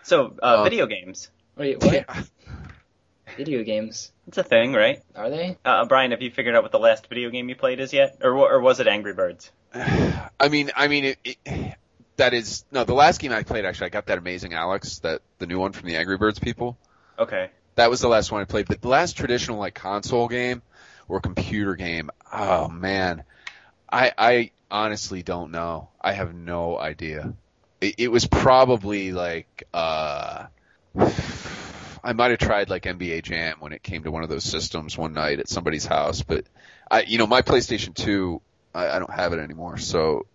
[0.03, 1.29] So, uh, Uh, video games.
[1.57, 2.05] Wait, what?
[3.35, 4.11] Video games.
[4.27, 5.01] It's a thing, right?
[5.15, 5.57] Are they?
[5.65, 8.17] Uh, Brian, have you figured out what the last video game you played is yet?
[8.21, 9.51] Or, or was it Angry Birds?
[9.73, 11.77] I mean, I mean, it, it,
[12.17, 12.83] that is no.
[12.83, 15.71] The last game I played, actually, I got that amazing Alex, that the new one
[15.71, 16.77] from the Angry Birds people.
[17.17, 17.49] Okay.
[17.75, 18.67] That was the last one I played.
[18.67, 20.61] But the last traditional like console game
[21.07, 23.23] or computer game, oh man,
[23.91, 25.89] I I honestly don't know.
[25.99, 27.33] I have no idea.
[27.79, 30.45] It, it was probably like uh.
[32.03, 34.97] I might have tried like NBA Jam when it came to one of those systems
[34.97, 36.45] one night at somebody's house, but
[36.89, 38.41] I, you know, my PlayStation 2,
[38.73, 40.25] I, I don't have it anymore, so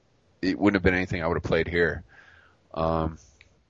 [0.46, 2.02] it wouldn't have been anything I would have played here.
[2.74, 3.18] Um,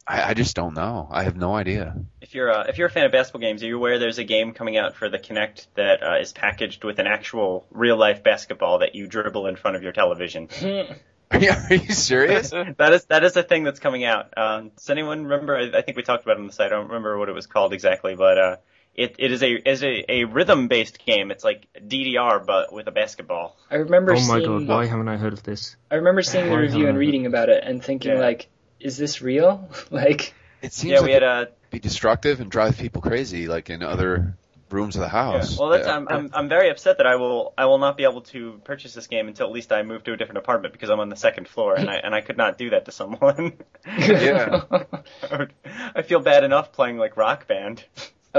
[0.06, 1.08] I, I just don't know.
[1.10, 1.96] I have no idea.
[2.20, 4.24] If you're uh, if you're a fan of basketball games, are you aware there's a
[4.24, 8.22] game coming out for the Kinect that uh, is packaged with an actual real life
[8.22, 10.48] basketball that you dribble in front of your television?
[11.28, 12.50] Are you, are you serious?
[12.78, 14.38] that is that is a thing that's coming out.
[14.38, 15.56] Um, does anyone remember?
[15.56, 16.66] I I think we talked about it on the site.
[16.66, 18.56] I don't remember what it was called exactly, but uh,
[18.96, 21.30] it it is a is a, a rhythm based game.
[21.30, 23.56] It's like DDR but with a basketball.
[23.70, 24.66] I remember Oh my seeing.
[24.66, 25.76] god, why haven't I heard of this?
[25.90, 28.20] I remember seeing the review and reading about it and thinking Yeah.
[28.20, 28.48] like,
[28.80, 29.68] is this real?
[29.90, 33.70] like, It seems Yeah, like we had a be destructive and drive people crazy, like
[33.70, 34.36] in other
[34.70, 35.56] rooms of the house.
[35.58, 35.94] Well, that's, Yeah.
[35.96, 38.94] I'm, I'm I'm very upset that I will I will not be able to purchase
[38.94, 41.16] this game until at least I move to a different apartment because I'm on the
[41.16, 43.52] second floor and I and I could not do that to someone.
[43.86, 44.62] Yeah.
[44.70, 45.52] I would-
[45.94, 47.84] I feel bad enough playing like Rock Band.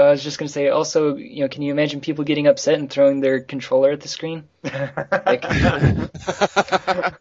[0.02, 0.68] I was just gonna say.
[0.68, 4.08] Also, you know, can you imagine people getting upset and throwing their controller at the
[4.08, 4.44] screen?
[4.64, 5.44] Like,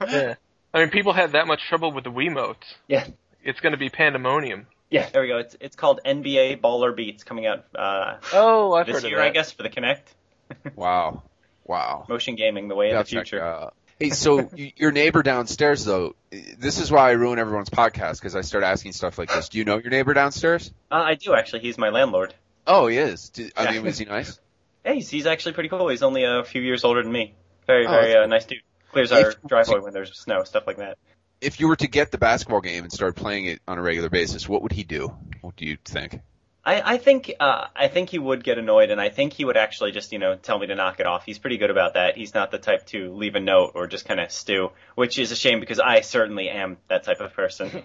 [0.08, 0.36] Yeah.
[0.74, 2.56] I mean, people had that much trouble with the Wiimotes.
[2.88, 3.06] Yeah.
[3.44, 4.68] It's going to be pandemonium.
[4.90, 5.08] Yeah.
[5.10, 5.38] There we go.
[5.38, 9.20] It's it's called NBA Baller Beats coming out uh, Oh, I've this heard of year,
[9.20, 9.28] that.
[9.28, 10.02] I guess, for the Kinect.
[10.76, 11.24] Wow.
[11.66, 12.06] Wow.
[12.08, 13.38] Motion gaming, the way Yeah, of the check future.
[13.38, 13.74] it out.
[14.00, 18.42] Hey, so your neighbor downstairs, though, this is why I ruin everyone's podcast because I
[18.42, 19.50] start asking stuff like this.
[19.50, 20.72] Do you know your neighbor downstairs?
[20.92, 21.62] Uh, I do actually.
[21.62, 22.34] He's my landlord.
[22.68, 23.30] Oh, he is.
[23.30, 24.40] Do, I mean, was he nice?
[24.86, 25.90] Hey, he's, he's actually pretty cool.
[25.90, 27.34] He's only a few years older than me.
[27.66, 28.62] Very, Oh, very uh, nice dude.
[28.94, 30.98] Clears If- our driveway when there's snow, stuff like that.
[31.42, 34.10] If you were to get the basketball game and start playing it on a regular
[34.10, 35.14] basis, what would he do?
[35.42, 36.22] What do you think?
[36.64, 39.58] I, I think uh, I think he would get annoyed, and I think he would
[39.58, 41.26] actually just you know tell me to knock it off.
[41.26, 42.16] He's pretty good about that.
[42.18, 45.32] He's not the type to leave a note or just kind of stew, which is
[45.32, 47.84] a shame because I certainly am that type of person.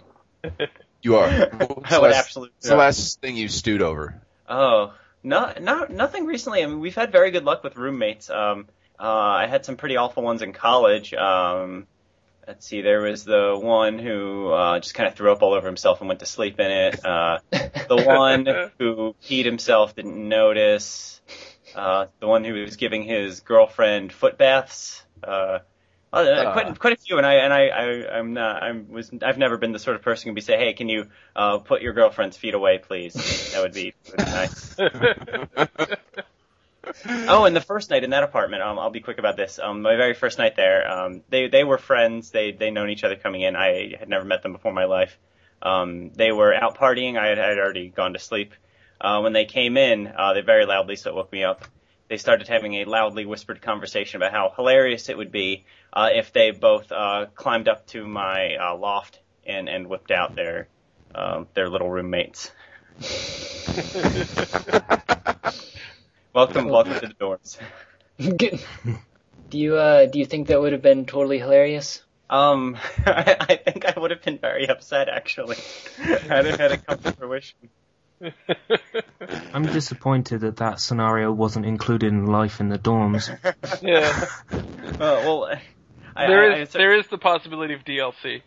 [1.02, 1.28] You are.
[1.50, 2.54] What's I would last- absolutely.
[2.58, 4.22] what's the last thing you stewed over?
[4.48, 6.62] Oh, no, no, nothing recently.
[6.62, 8.30] I mean, we've had very good luck with roommates.
[8.30, 8.66] Um,
[8.98, 11.14] uh, I had some pretty awful ones in college.
[11.14, 11.86] Um,
[12.46, 15.66] let's see, there was the one who uh, just kind of threw up all over
[15.66, 17.04] himself and went to sleep in it.
[17.04, 18.46] Uh, the one
[18.78, 21.20] who peed himself didn't notice.
[21.74, 25.04] Uh, the one who was giving his girlfriend foot baths.
[25.22, 25.60] Uh,
[26.12, 26.52] uh, Uh.
[26.52, 29.56] quite quite a few, and I and I, I I'm not I was I've never
[29.56, 32.36] been the sort of person who'd be say, hey, can you uh, put your girlfriend's
[32.36, 33.14] feet away, please?
[33.52, 34.76] That would be, would be nice.
[37.28, 39.58] Oh, and the first night in that apartment, um, I'll be quick about this.
[39.58, 42.30] Um, my very first night there, um, they they were friends.
[42.32, 43.54] They they known each other coming in.
[43.54, 45.16] I had never met them before in my life.
[45.62, 47.16] Um, they were out partying.
[47.16, 48.52] I had, I had already gone to sleep.
[49.00, 51.64] Uh, when they came in, uh, they very loudly, so it woke me up.
[52.12, 56.30] They started having a loudly whispered conversation about how hilarious it would be uh, if
[56.30, 60.68] they both uh, climbed up to my uh, loft and and whipped out their
[61.14, 62.50] um, their little roommates.
[66.34, 67.58] Welcome, welcome to the dorms.
[69.48, 72.02] do you uh do you think that would have been totally hilarious?
[72.28, 75.56] Um, I, I think I would have been very upset actually.
[76.28, 77.70] had it had it come to fruition.
[79.54, 83.28] I'm disappointed that that scenario wasn't included in Life in the Dorms.
[83.82, 84.26] yeah.
[84.92, 85.50] Uh, well,
[86.14, 88.42] I, There I, is I, there is the possibility of DLC.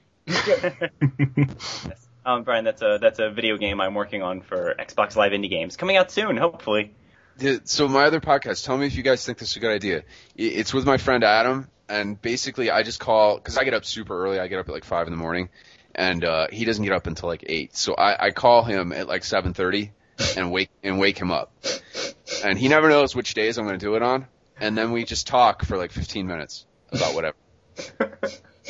[2.26, 5.50] um, Brian, that's a that's a video game I'm working on for Xbox Live Indie
[5.50, 6.94] Games, coming out soon, hopefully.
[7.40, 9.72] Yeah, So my other podcast, tell me if you guys think this is a good
[9.74, 10.04] idea.
[10.36, 14.18] It's with my friend Adam, and basically I just call because I get up super
[14.24, 14.40] early.
[14.40, 15.50] I get up at like five in the morning,
[15.96, 17.76] and uh, he doesn't get up until like eight.
[17.76, 19.92] So I, I call him at like seven thirty
[20.38, 21.52] and wake and wake him up,
[22.44, 24.28] and he never knows which days I'm going to do it on.
[24.58, 27.38] And then we just talk for like fifteen minutes about whatever,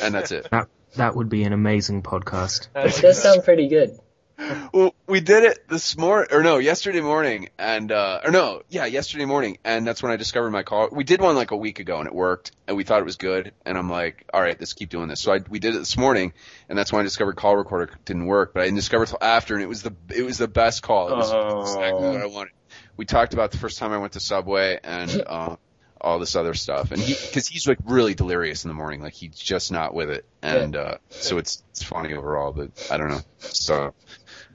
[0.00, 0.48] and that's it.
[0.50, 2.68] That that would be an amazing podcast.
[2.72, 3.98] That does sound pretty good.
[4.72, 8.84] Well, we did it this morning, or no, yesterday morning, and uh, or no, yeah,
[8.84, 10.88] yesterday morning, and that's when I discovered my call.
[10.92, 13.16] We did one like a week ago, and it worked, and we thought it was
[13.16, 15.20] good, and I'm like, all right, let's keep doing this.
[15.20, 16.34] So I we did it this morning,
[16.68, 19.18] and that's when I discovered call recorder didn't work, but I didn't discover it till
[19.22, 21.08] after, and it was the it was the best call.
[21.08, 21.60] It was Oh.
[21.62, 22.52] exactly what I wanted.
[22.98, 25.56] We talked about the first time I went to Subway and uh,
[26.00, 29.14] all this other stuff, and he because he's like really delirious in the morning, like
[29.14, 33.08] he's just not with it, and uh, so it's it's funny overall, but I don't
[33.08, 33.22] know.
[33.38, 33.94] So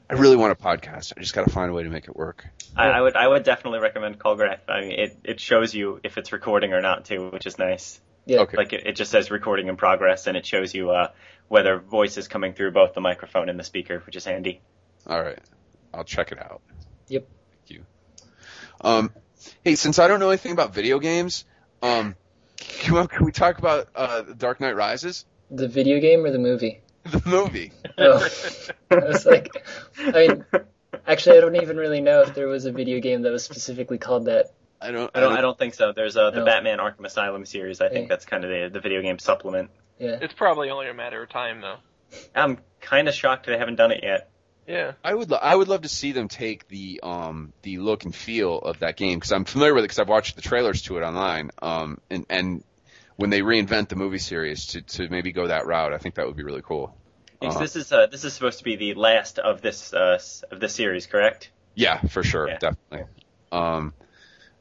[0.10, 1.13] I really want a podcast.
[1.15, 2.45] I just got to find a way to make it work.
[2.75, 4.60] I, I would I would definitely recommend Callgraph.
[4.67, 7.99] I mean, it it shows you if it's recording or not too, which is nice.
[8.25, 8.39] Yeah.
[8.39, 8.58] Okay.
[8.58, 11.12] Like it, it just says recording in progress, and it shows you uh,
[11.47, 14.62] whether voice is coming through both the microphone and the speaker, which is handy.
[15.08, 15.39] All right,
[15.93, 16.62] I'll check it out.
[17.08, 17.27] Yep.
[17.51, 17.86] Thank you.
[18.82, 19.12] Um,
[19.63, 21.45] hey, since I don't know anything about video games,
[21.82, 22.15] um,
[22.58, 26.39] can we, can we talk about uh, Dark Knight Rises, The video game or the
[26.39, 26.82] movie?
[27.04, 27.71] the movie?
[27.97, 28.27] Oh.
[28.89, 29.49] I was like,
[29.99, 30.45] I mean,
[31.06, 33.97] actually, I don't even really know if there was a video game that was specifically
[33.97, 34.47] called that.
[34.82, 35.12] I don't.
[35.13, 35.91] I don't I don't think so.
[35.93, 36.45] There's uh, the No.
[36.45, 37.80] Batman Arkham Asylum series.
[37.82, 38.15] I think Yeah.
[38.15, 39.69] that's kind of the the video game supplement.
[39.99, 40.17] Yeah.
[40.21, 41.77] It's probably only a matter of time, though.
[42.34, 44.30] I'm kind of shocked they haven't done it yet.
[44.71, 44.93] Yeah.
[45.03, 45.29] I would.
[45.29, 48.79] Lo- I would love to see them take the um the look and feel of
[48.79, 51.51] that game because I'm familiar with it because I've watched the trailers to it online.
[51.62, 52.63] Um, and and
[53.17, 56.25] when they reinvent the movie series to to maybe go that route, I think that
[56.25, 56.95] would be really cool.
[57.41, 57.60] Uh-huh.
[57.60, 60.19] This is uh, this is supposed to be the last of this uh,
[60.51, 61.49] of this series, correct?
[61.75, 62.57] Yeah, for sure, Yeah.
[62.60, 63.07] definitely.
[63.51, 63.93] Um,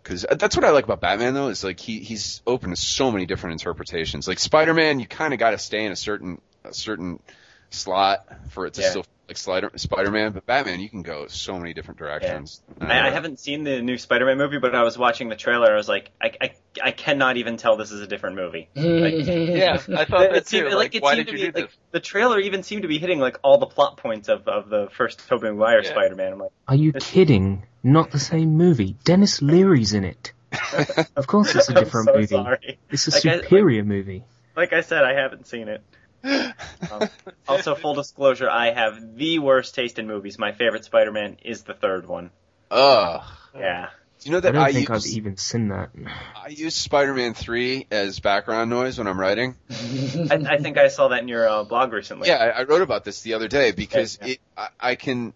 [0.03, 3.13] because that's what I like about Batman though is like he he's open to so
[3.13, 4.27] many different interpretations.
[4.27, 7.21] Like Spider Man, you kind of got to stay in a certain a certain
[7.69, 8.91] slot for it to Yeah.
[8.91, 12.61] still like Spider Spider Man, but Batman, you can go so many different directions.
[12.81, 15.73] I, I haven't seen the new Spider-Man movie, but I was watching the trailer.
[15.73, 18.69] I was like, I, I, I cannot even tell this is a different movie.
[18.75, 20.59] Yeah, I thought that It too.
[20.69, 21.79] seemed- Like, it why seemed did to you be, do like, this?
[21.93, 24.89] The trailer even seemed to be hitting like all the plot points of, of the
[24.93, 25.91] first Tobey Maguire Yeah.
[25.91, 26.33] Spider-Man.
[26.33, 27.63] I'm like, Are you It's- kidding?
[27.83, 28.97] Not the same movie.
[29.05, 30.33] Denis Leary's in it.
[31.17, 32.27] Of course it's a I'm different so movie.
[32.27, 32.79] sorry.
[32.91, 34.25] It's a Like I- like- superior movie.
[34.57, 35.83] Like I said, I haven't seen it.
[36.25, 37.09] Um,
[37.49, 40.39] also, full disclosure, I have the worst taste in movies.
[40.39, 42.31] My favorite Spider-Man is the third one.
[42.71, 43.23] Ugh.
[43.57, 43.91] Yeah.
[44.21, 45.91] Do you know I that don't I, think I've even seen that.
[46.37, 49.57] I use Spider-Man 3 as background noise when I'm writing?
[49.71, 52.29] I, I think I saw that in your uh, blog recently.
[52.29, 54.33] Yeah, I, I wrote about this the other day because Yeah, yeah.
[54.33, 55.33] it I, I can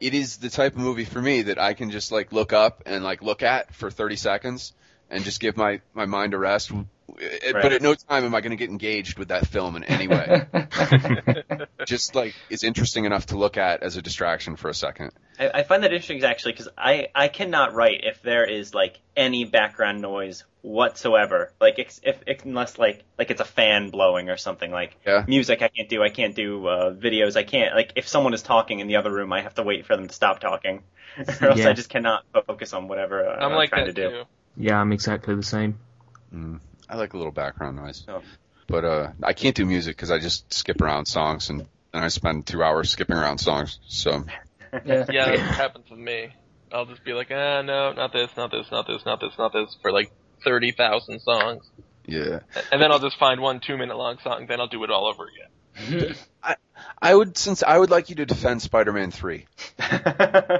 [0.00, 2.84] it is the type of movie for me that I can just like look up
[2.86, 4.72] and like look at for 30 seconds
[5.10, 6.70] and just give my my mind a rest.
[7.16, 7.62] It- Right.
[7.62, 10.06] But at no time am I going to get engaged with that film in any
[10.08, 10.46] way.
[11.86, 15.12] just like it's interesting enough to look at as a distraction for a second.
[15.38, 19.00] I, I find that interesting actually because I, I cannot write if there is like
[19.16, 21.52] any background noise whatsoever.
[21.60, 25.24] Like ex- if, if unless like like it's a fan blowing or something like Yeah.
[25.26, 26.02] music I can't do.
[26.02, 27.36] I can't do uh, videos.
[27.36, 29.86] I can't like if someone is talking in the other room, I have to wait
[29.86, 30.82] for them to stop talking,
[31.40, 31.70] or else Yeah.
[31.70, 34.10] I just cannot focus on whatever uh, I'm I'm like trying to do.
[34.10, 34.22] too.
[34.56, 35.78] Yeah, I'm exactly the same.
[36.34, 38.04] Mm, I like a little background noise.
[38.08, 38.22] Oh.
[38.66, 42.08] But uh I can't do music because I just skip around songs and and I
[42.08, 43.78] spend two hours skipping around songs.
[43.88, 44.24] So
[44.74, 45.04] yeah.
[45.10, 46.28] Yeah, that happens with me.
[46.70, 49.52] I'll just be like, ah, no, not this, not this, not this, not this, not
[49.54, 50.10] this, for like
[50.44, 51.64] thirty thousand songs,
[52.04, 52.40] yeah.
[52.70, 55.24] and then I'll just find one two-minute long song, then I'll do it all over
[55.24, 56.14] again.
[57.00, 59.46] I would since I would like you to defend Spider-Man 3.
[59.78, 60.58] Uh,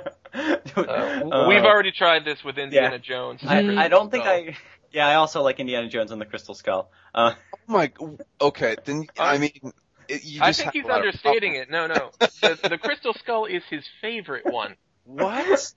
[0.79, 3.41] Uh, we've already tried this with Indiana Jones.
[3.45, 4.35] I, I don't think Skull.
[4.35, 4.57] I.
[4.93, 6.91] Yeah, I also like Indiana Jones and the Crystal Skull.
[7.15, 7.93] Uh, Oh my
[8.41, 9.73] okay, then I mean
[10.09, 11.71] it, you I think he's a lot of understating it.
[11.71, 12.11] No, no.
[12.41, 14.77] The, the Crystal Skull is his favorite one.
[15.05, 15.73] What?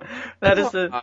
[0.40, 1.02] that is a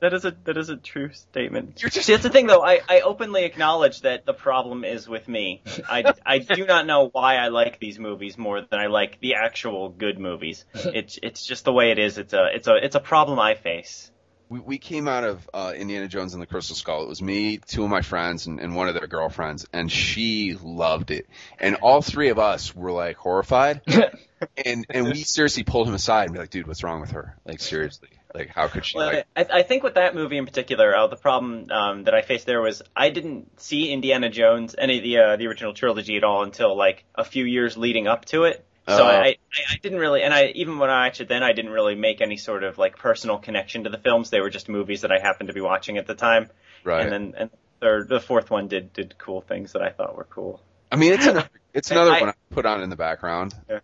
[0.00, 1.80] that is a that is a true statement.
[1.82, 2.62] You're just See, that's the thing, though.
[2.62, 5.62] I, I openly acknowledge that the problem is with me.
[5.88, 9.34] I, I do not know why I like these movies more than I like the
[9.34, 10.64] actual good movies.
[10.74, 12.18] It's it's just the way it is.
[12.18, 14.10] It's a it's a it's a problem I face.
[14.48, 17.02] We, we came out of uh, Indiana Jones and the Crystal Skull.
[17.02, 20.56] It was me, two of my friends, and, and one of their girlfriends, and she
[20.60, 21.26] loved it.
[21.58, 23.80] And all three of us were like horrified,
[24.64, 27.36] and and we seriously pulled him aside and be like, "Dude, what's wrong with her?
[27.44, 30.46] Like seriously, like how could she Well, like?" I, I think with that movie in
[30.46, 34.74] particular, uh, the problem um, that I faced there was I didn't see Indiana Jones,
[34.78, 38.06] any of the uh, the original trilogy at all until like a few years leading
[38.06, 38.64] up to it.
[38.88, 39.06] So Oh.
[39.06, 39.36] I,
[39.68, 42.36] I didn't really, and I even when I actually then I didn't really make any
[42.36, 44.30] sort of like personal connection to the films.
[44.30, 46.50] They were just movies that I happened to be watching at the time.
[46.84, 47.02] Right.
[47.02, 50.16] And then and the third, the fourth one did did cool things that I thought
[50.16, 50.60] were cool.
[50.92, 53.54] I mean, it's another, it's another I- one I put on in the background.
[53.68, 53.80] Yeah.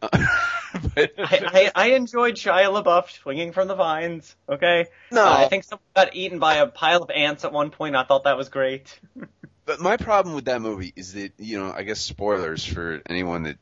[0.00, 0.08] Uh,
[0.94, 4.34] but, I, I, I enjoyed Shia LaBeouf swinging from the vines.
[4.48, 4.86] Okay.
[5.10, 7.96] no, Uh, I think someone got eaten by a pile of ants at one point.
[7.96, 8.98] I thought that was great.
[9.66, 13.42] But my problem with that movie is that you know, I guess spoilers for anyone
[13.42, 13.56] that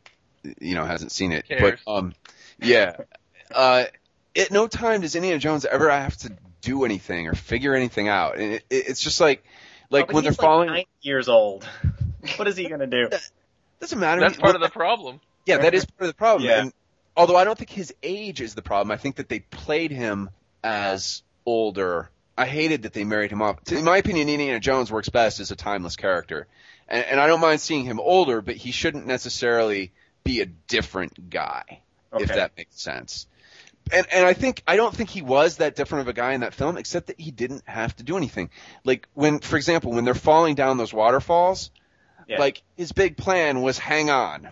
[0.61, 1.45] you know hasn't seen it.
[1.49, 2.13] But um,
[2.61, 2.97] yeah,
[3.55, 3.85] uh,
[4.37, 8.37] at no time does Indiana Jones ever have to do anything or figure anything out,
[8.39, 9.45] and it, it, it's just like
[9.91, 10.69] like Oh, when they're he's falling.
[10.69, 11.65] like 90 years old.
[12.37, 13.09] what is he gonna do?
[13.81, 14.21] doesn't matter.
[14.21, 15.21] That's He- part of the problem.
[15.47, 16.49] yeah, that is part of the problem.
[16.49, 16.61] Yeah.
[16.63, 16.73] And
[17.17, 20.31] although I don't think his age is the problem, I think that they played him
[20.63, 22.11] as older.
[22.37, 23.59] I hated that they married him off.
[23.71, 26.49] In my opinion, Indiana Jones works best as a timeless character.
[26.89, 29.93] And, and I don't mind seeing him older, but he shouldn't necessarily
[30.25, 31.81] be a different guy,
[32.19, 33.27] if that makes sense.
[33.93, 36.41] And, and I think, I don't think he was that different of a guy in
[36.41, 38.49] that film, except that he didn't have to do anything.
[38.83, 41.71] Like when, for example, when they're falling down those waterfalls,
[42.27, 42.39] Yeah.
[42.39, 44.49] like his big plan was hang on.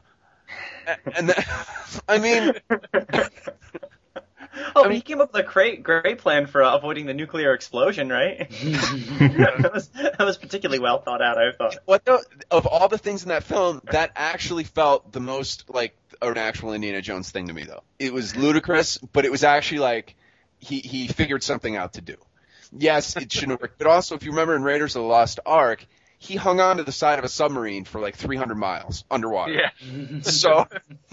[1.17, 2.53] And that, I mean,
[4.77, 7.15] oh, I mean- he came up with a great, great plan for uh, avoiding the
[7.15, 8.39] nuclear explosion, right?
[8.51, 11.39] that, was, that was particularly well thought out.
[11.39, 11.77] I thought.
[11.85, 15.97] what the, of all the things in that film, that actually felt the most like
[16.21, 17.83] an actual Indiana Jones thing to me, though.
[17.99, 20.15] It was ludicrous, but it was actually like
[20.59, 22.17] he he figured something out to do.
[22.75, 25.85] Yes, it shouldn't work, but also if you remember in Raiders of the Lost Ark,
[26.23, 29.53] he hung on to the side of a submarine for like 300 miles underwater.
[29.53, 29.71] Yeah.
[30.23, 30.67] So,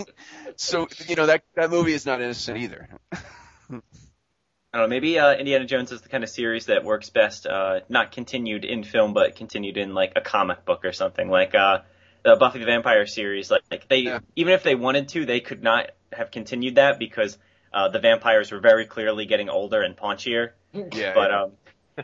[0.56, 2.88] so you know that that movie is not innocent either.
[3.12, 4.88] I don't know.
[4.88, 8.66] Maybe uh, Indiana Jones is the kind of series that works best, uh, not continued
[8.66, 11.28] in film, but continued in like a comic book or something.
[11.28, 11.80] Like uh,
[12.24, 13.50] the Buffy the Vampire series.
[13.50, 14.20] Like, like they, Yeah.
[14.36, 17.38] even if they wanted to, they could not have continued that because
[17.74, 20.52] uh, the vampires were very clearly getting older and paunchier.
[20.74, 21.14] Yeah.
[21.16, 21.52] But um,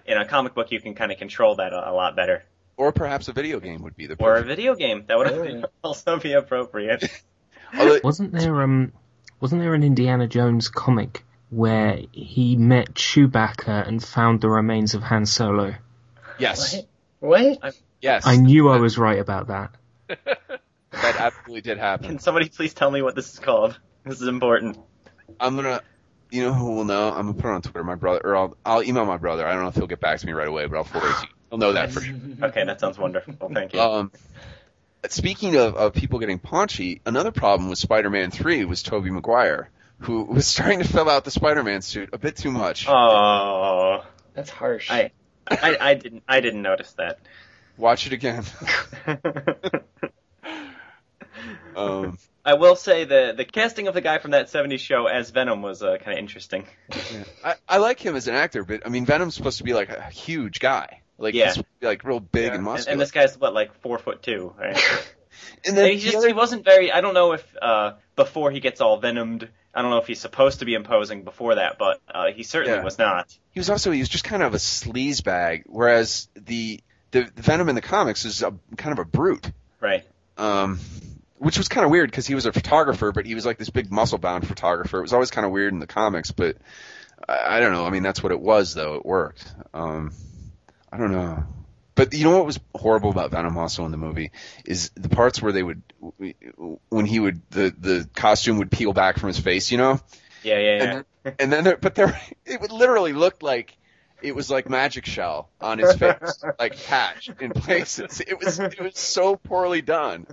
[0.08, 2.43] in a comic book, you can kind of control that a, a lot better.
[2.78, 5.64] Or perhaps a video game would be the Or a video game that would Oh.
[5.84, 7.04] also be appropriate.
[7.78, 8.92] Although- Wasn't there um
[9.40, 15.04] wasn't there an Indiana Jones comic where he met Chewbacca and found the remains of
[15.04, 15.76] Han Solo?
[16.40, 16.76] yes,
[17.20, 17.60] What?
[17.62, 17.76] What?
[18.02, 19.76] yes, I knew I was right about that.
[20.08, 22.08] that absolutely did happen.
[22.08, 23.78] Can somebody please tell me what this is called?
[24.06, 24.78] This is important.
[25.40, 25.82] I'm gonna
[26.32, 27.10] You know who will know?
[27.10, 27.84] I'm gonna put it on Twitter.
[27.84, 29.46] My brother, or I'll I'll email my brother.
[29.46, 31.16] I don't know if he'll get back to me right away, but I'll forward it
[31.22, 31.35] to you.
[31.56, 32.16] He'll know that for sure.
[32.43, 33.49] Okay, that sounds wonderful.
[33.53, 33.80] Thank you.
[33.80, 34.12] Um,
[35.08, 40.24] speaking of, of people getting paunchy, another problem with Spider-Man 3 was Tobey Maguire, who
[40.30, 42.88] was starting to fill out the Spider-Man suit a bit too much.
[42.89, 44.03] Oh,
[44.34, 44.91] That's harsh.
[44.91, 45.12] I,
[45.47, 47.20] I, I didn't, I didn't notice that.
[47.78, 48.43] Watch it again.
[51.76, 55.32] Um, I will say the the casting of the guy from that '70s show as
[55.32, 56.66] Venom was uh, kind of interesting.
[57.43, 59.89] I, I like him as an actor, but I mean, Venom's supposed to be like
[59.89, 61.01] a huge guy.
[61.18, 61.45] Like, Yeah.
[61.45, 62.91] he's supposed to be, like real big and and, muscular.
[62.93, 64.78] and this guy's what, like four foot two, right?
[65.68, 66.91] And then he the just other- he wasn't very.
[66.91, 69.49] I don't know if uh, before he gets all venomed.
[69.74, 72.78] I don't know if he's supposed to be imposing before that, but uh, he certainly
[72.78, 72.84] Yeah.
[72.86, 73.36] was not.
[73.51, 76.80] he was also he was just kind of a sleaze bag, whereas the
[77.11, 79.51] the Venom in the comics is a, kind of a brute.
[79.82, 80.05] Right.
[80.38, 80.80] Um,
[81.38, 83.70] which was kind of weird because he was a photographer, but he was like this
[83.70, 84.99] big muscle bound photographer.
[84.99, 86.57] It was always kind of weird in the comics, but
[87.28, 87.86] I, I don't know.
[87.86, 88.95] I mean, that's what it was, though.
[88.95, 89.53] It worked.
[89.74, 90.13] Um,
[90.96, 91.43] I don't know.
[91.93, 94.32] But you know what was horrible about Venom also in the movie
[94.64, 95.82] is the parts where they would,
[96.89, 100.00] when he would, the, the costume would peel back from his face, you know?
[100.43, 100.84] Yeah, yeah, yeah.
[100.84, 103.78] And then, and then there, but there, it would literally look like
[104.22, 108.22] it was like magic shell on his face, like patch in places.
[108.22, 110.28] It was, it was so poorly done.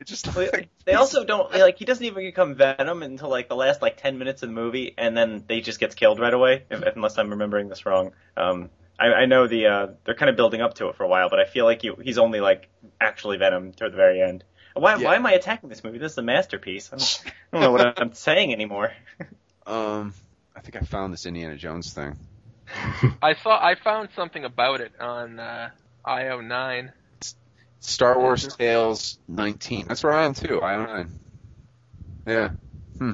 [0.00, 3.56] It just like they also don't like he doesn't even become Venom until like the
[3.56, 6.64] last like ten minutes of the movie, and then they just gets killed right away.
[6.68, 8.12] If, unless I'm remembering this wrong.
[8.36, 11.08] Um, I, I know the uh, they're kind of building up to it for a
[11.08, 12.68] while, but I feel like he, he's only like
[13.00, 14.44] actually Venom toward the very end.
[14.74, 15.04] Why Yeah.
[15.06, 15.98] why am I attacking this movie?
[15.98, 16.90] This is a masterpiece.
[16.92, 18.92] I don't, I don't know what I'm saying anymore.
[19.66, 20.14] Um,
[20.54, 22.16] I think I found this Indiana Jones thing.
[23.22, 25.70] I saw I found something about it on uh,
[26.06, 26.92] IO9.
[27.80, 29.86] Star Wars Tales 19.
[29.88, 30.60] That's where I am too.
[30.60, 31.08] IO nine.
[32.26, 32.48] Yeah.
[32.98, 33.12] Hmm.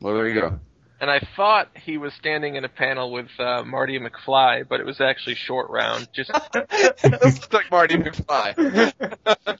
[0.00, 0.60] Well, there you go.
[1.00, 4.86] And I thought he was standing in a panel with uh, Marty McFly, but it
[4.86, 6.06] was actually Short Round.
[6.12, 8.92] Just looks like Marty McFly.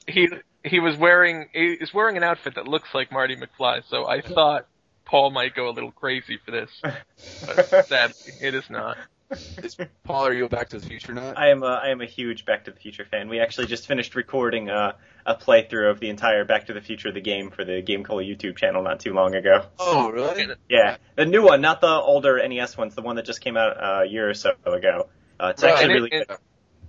[0.07, 0.29] he
[0.63, 4.21] he was wearing he is wearing an outfit that looks like Marty McFly, so I
[4.21, 4.67] thought
[5.05, 8.97] Paul might go a little crazy for this, but sadly it is not.
[9.31, 11.37] Is Paul, are you a Back to the Future nut?
[11.37, 13.29] I am a, I am a huge Back to the Future fan.
[13.29, 14.93] We actually just finished recording uh,
[15.25, 18.23] a playthrough of the entire Back to the Future the game for the Game Cola
[18.23, 19.65] YouTube channel not too long ago.
[19.79, 20.47] Oh, really?
[20.69, 23.77] Yeah, the new one, not the older NES ones, the one that just came out
[23.81, 25.07] uh, a year or so ago.
[25.39, 25.73] Uh, it's Right.
[25.73, 26.37] actually really it- good.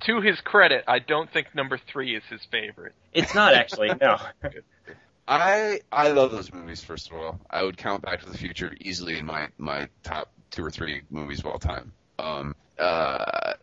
[0.06, 2.94] To his credit, I don't think number three is his favorite.
[3.12, 4.16] It's not actually, no.
[5.28, 6.82] I I love those movies.
[6.82, 10.32] First of all, I would count Back to the Future easily in my my top
[10.50, 11.92] two or three movies of all time.
[12.22, 13.54] Um, uh,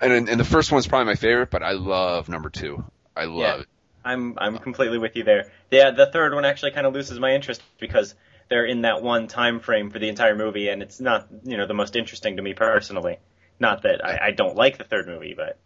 [0.00, 2.84] and and the first one's probably my favorite, but I love number two.
[3.16, 3.60] I love Yeah.
[3.62, 3.68] it.
[4.04, 5.50] I'm I'm completely with you there.
[5.70, 8.14] Yeah, the third one actually kind of loses my interest because
[8.48, 11.66] they're in that one time frame for the entire movie, and it's not you know
[11.66, 13.18] the most interesting to me personally.
[13.58, 15.58] Not that I, I don't like the third movie, but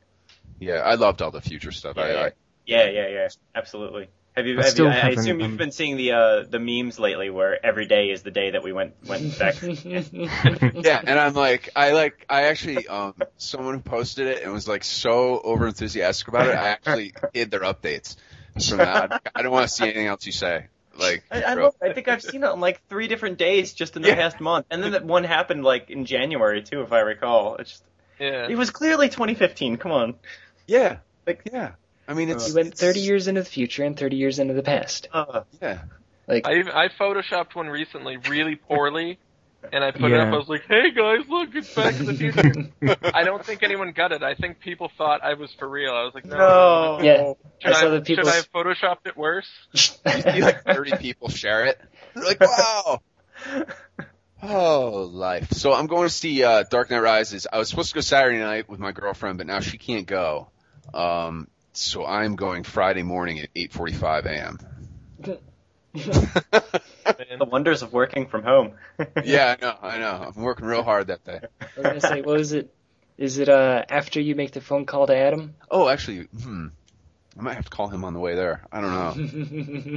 [0.59, 1.97] Yeah, I loved all the future stuff.
[1.97, 2.33] I, I
[2.67, 4.09] yeah, yeah, yeah, absolutely.
[4.37, 4.59] Have you?
[4.61, 7.30] I Have you I, I assume um, you've been seeing the uh, the memes lately,
[7.30, 9.55] where every day is the day that we went went back.
[9.62, 14.66] yeah, and I'm like, I like, I actually, um, someone who posted it and was
[14.66, 18.16] like so over enthusiastic about it, I actually hid their updates
[18.68, 19.22] from that.
[19.35, 20.66] I don't want to see anything else you say.
[20.97, 21.64] Like, I, I, bro.
[21.64, 24.14] love, I think I've seen it on like three different days just in the Yeah.
[24.16, 27.57] past month, and then that one happened like in January too, if I recall.
[27.57, 27.85] It's just,
[28.18, 28.49] Yeah.
[28.49, 29.76] it was clearly 2015.
[29.76, 30.14] Come on.
[30.66, 31.72] yeah, Like- yeah.
[32.07, 34.55] I mean, it's You went it's- 30 years into the future and 30 years into
[34.55, 35.09] the past.
[35.13, 35.83] Uh, Yeah,
[36.27, 39.19] Like, I I photoshopped one recently really poorly,
[39.73, 40.33] and I put it up.
[40.33, 42.71] I was like, "Hey guys, look, it's Back to the Future."
[43.15, 44.23] I don't think anyone got it.
[44.23, 45.93] I think people thought I was for real.
[45.93, 46.99] I was like, "No." no.
[47.03, 47.33] Yeah.
[47.61, 49.49] Should I saw I, that people- should I have photoshopped it worse?
[49.73, 51.81] you see like 30 people share it.
[52.15, 53.01] They're like, wow.
[54.43, 55.53] Oh, life.
[55.53, 57.47] So I'm going to see uh, Dark Knight Rises.
[57.51, 60.49] I was supposed to go Saturday night with my girlfriend, but now she can't go.
[60.93, 64.59] Um, so I'm going Friday morning at 8:45 a.m.
[67.39, 68.72] The wonders of working from home.
[69.25, 70.33] yeah, I know, I know.
[70.35, 71.41] I'm working real hard that day.
[71.61, 72.75] I was gonna say, what is it?
[73.16, 75.55] Is it uh after you make the phone call to Adam?
[75.70, 76.68] Oh, actually, hmm.
[77.39, 78.62] I might have to call him on the way there.
[78.72, 79.12] I don't know.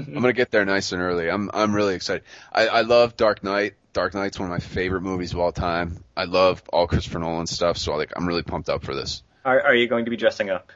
[0.07, 1.29] I'm gonna get there nice and early.
[1.29, 2.23] I'm I'm really excited.
[2.51, 3.73] I, I love Dark Knight.
[3.93, 6.03] Dark Knight's one of my favorite movies of all time.
[6.15, 9.23] I love all Christopher Nolan stuff, so like I'm really pumped up for this.
[9.45, 10.71] Are, are you going to be dressing up?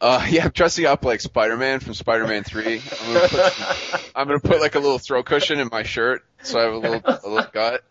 [0.00, 2.82] Uh, yeah, I'm dressing up like Spider-Man from Spider-Man 3.
[3.02, 6.58] I'm gonna put, I'm gonna put like a little throw cushion in my shirt, so
[6.58, 7.84] I have a little, a little gut.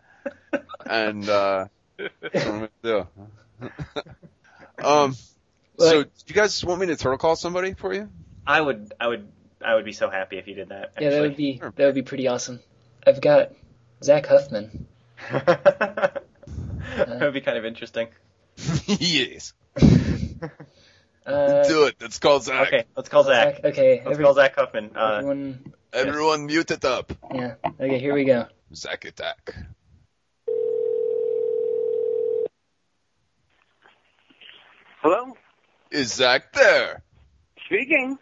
[0.86, 3.06] And, uh, that's what I'm gonna do.
[4.84, 5.16] um,
[5.78, 8.08] so, do you guys want me to turtle call somebody for you?
[8.46, 9.28] I would, I would,
[9.64, 10.92] I would be so happy if you did that.
[11.00, 12.60] Yeah, that would be that would be pretty awesome.
[13.06, 13.52] I've got
[14.02, 14.86] Zach Huffman.
[15.30, 16.22] that
[16.96, 18.08] would be kind of interesting.
[18.86, 19.52] yes.
[21.28, 21.96] Uh, Do it.
[22.00, 22.68] Let's call Zach.
[22.68, 23.56] Okay, let's call Zach.
[23.56, 24.90] Zach, okay, Let's every- call Zach Huffman.
[24.96, 25.72] Uh, everyone.
[25.92, 27.12] Everyone mute it up.
[27.34, 27.54] Yeah.
[27.80, 28.46] Okay, here we go.
[28.74, 29.54] Zach attack.
[35.02, 35.36] Hello?
[35.90, 37.02] Is Zach there?
[37.66, 38.18] Speaking.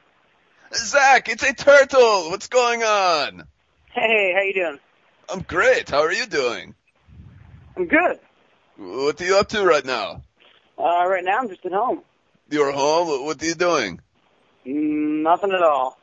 [0.75, 2.31] Zach, it's a turtle.
[2.31, 3.45] What's going on?
[3.93, 4.79] Hey, how you doing?
[5.29, 5.89] I'm great.
[5.91, 6.75] How are you doing?
[7.77, 8.19] I'm good.
[8.77, 10.23] What are you up to right now?
[10.79, 12.03] Uh, right now I'm just at home.
[12.51, 13.25] You're home.
[13.25, 14.01] What are you doing?
[14.67, 15.99] Mm, nothing at all.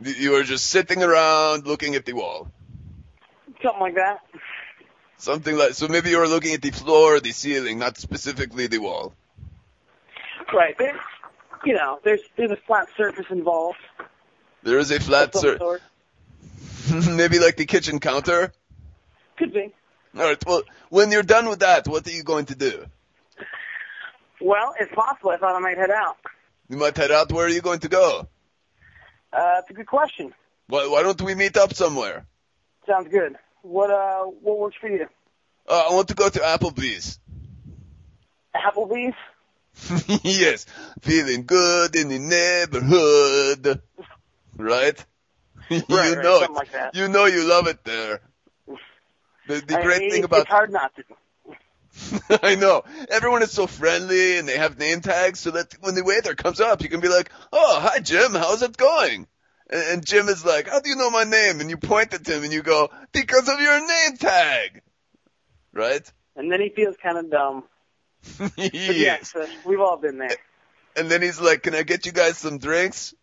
[0.00, 2.48] You are just sitting around looking at the wall.
[3.62, 4.20] Something like that.
[5.16, 8.78] Something like, so maybe you're looking at the floor or the ceiling, not specifically the
[8.78, 9.12] wall.
[10.54, 10.78] Right.
[10.78, 10.98] There,
[11.64, 13.78] you know, there's there's a flat surface involved.
[14.62, 15.82] There is a flat of some sur- sort.
[17.16, 18.52] maybe like the kitchen counter.
[19.36, 19.74] Could be.
[20.16, 22.86] Alright, well, when you're done with that, what are you going to do?
[24.40, 26.16] Well, if possible, I thought I might head out.
[26.68, 28.28] You might head out, where are you going to go?
[29.32, 30.32] Uh, it's a good question.
[30.68, 32.26] Why, why don't we meet up somewhere?
[32.86, 33.36] Sounds good.
[33.62, 35.06] What uh, what works for you?
[35.68, 37.18] Uh, I want to go to Applebee's.
[38.54, 39.14] Applebee's.
[40.24, 40.66] yes,
[41.02, 43.80] feeling good in the neighborhood.
[44.56, 45.04] Right?
[45.68, 46.50] you Right, right, know it.
[46.52, 46.94] like that.
[46.94, 48.20] You know you love it there.
[49.46, 51.04] The, the I great thing it's about hard not to.
[52.42, 56.04] I know everyone is so friendly and they have name tags, so that when the
[56.04, 59.26] waiter comes up, you can be like, "Oh, hi Jim, how's it going?"
[59.70, 62.26] And, and Jim is like, "How do you know my name?" And you point at
[62.26, 64.82] him and you go, "Because of your name tag."
[65.72, 66.10] Right?
[66.36, 67.64] And then he feels kind of dumb.
[68.56, 69.32] Yes.
[69.34, 70.36] yes, we've all been there.
[70.96, 73.14] And then he's like, "Can I get you guys some drinks?"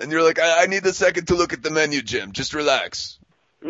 [0.00, 2.32] And you're like, I, I need a second to look at the menu, Jim.
[2.32, 3.18] Just relax.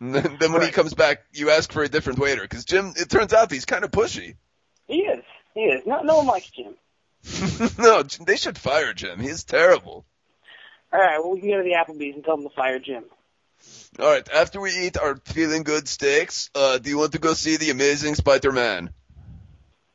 [0.00, 2.94] And then, then when he comes back, you ask for a different waiter because Jim.
[2.96, 4.36] It turns out he's kind of pushy.
[4.86, 5.24] He is.
[5.54, 5.86] He is.
[5.86, 6.74] No, no one likes Jim.
[7.78, 9.20] no, they should fire Jim.
[9.20, 10.06] He's terrible.
[10.92, 11.18] All right.
[11.18, 13.04] Well, we can go to the Applebee's and tell them to fire Jim.
[13.98, 17.34] All right, after we eat our feeling good steaks, uh, do you want to go
[17.34, 18.90] see the Amazing Spider-Man?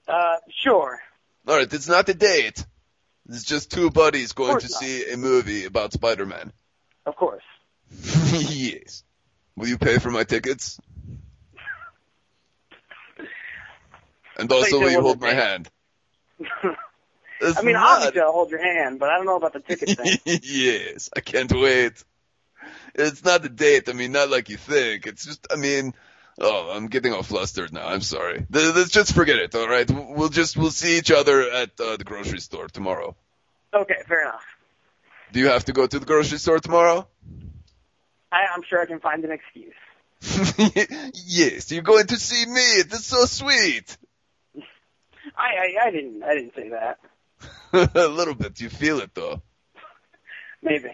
[0.07, 0.99] Uh, sure.
[1.47, 2.63] All right, it's not a date.
[3.29, 4.79] It's just two buddies going to not.
[4.79, 6.51] see a movie about Spider-Man.
[7.05, 7.43] Of course.
[7.91, 9.03] yes.
[9.57, 10.79] Will you pay for my tickets?
[14.37, 15.69] And also, will you hold my hand?
[17.41, 19.97] I mean, not- obviously I'll hold your hand, but I don't know about the ticket
[19.97, 20.17] thing.
[20.43, 22.03] yes, I can't wait.
[22.95, 23.89] It's not a date.
[23.89, 25.05] I mean, not like you think.
[25.05, 25.93] It's just, I mean,
[26.39, 27.87] oh, I'm getting all flustered now.
[27.87, 28.45] I'm sorry.
[28.49, 29.53] Let's just forget it.
[29.55, 33.15] All right, we'll just we'll see each other at uh, the grocery store tomorrow.
[33.73, 34.43] okay, fair enough.
[35.31, 37.07] Do you have to go to the grocery store tomorrow?
[38.31, 39.73] I, I'm sure I can find an excuse.
[41.25, 42.81] yes, you're going to see me.
[42.83, 43.97] That's so sweet.
[45.37, 46.99] I, I, I didn't, I didn't say that.
[47.95, 48.59] a little bit.
[48.61, 49.41] You feel it though.
[50.61, 50.91] Maybe.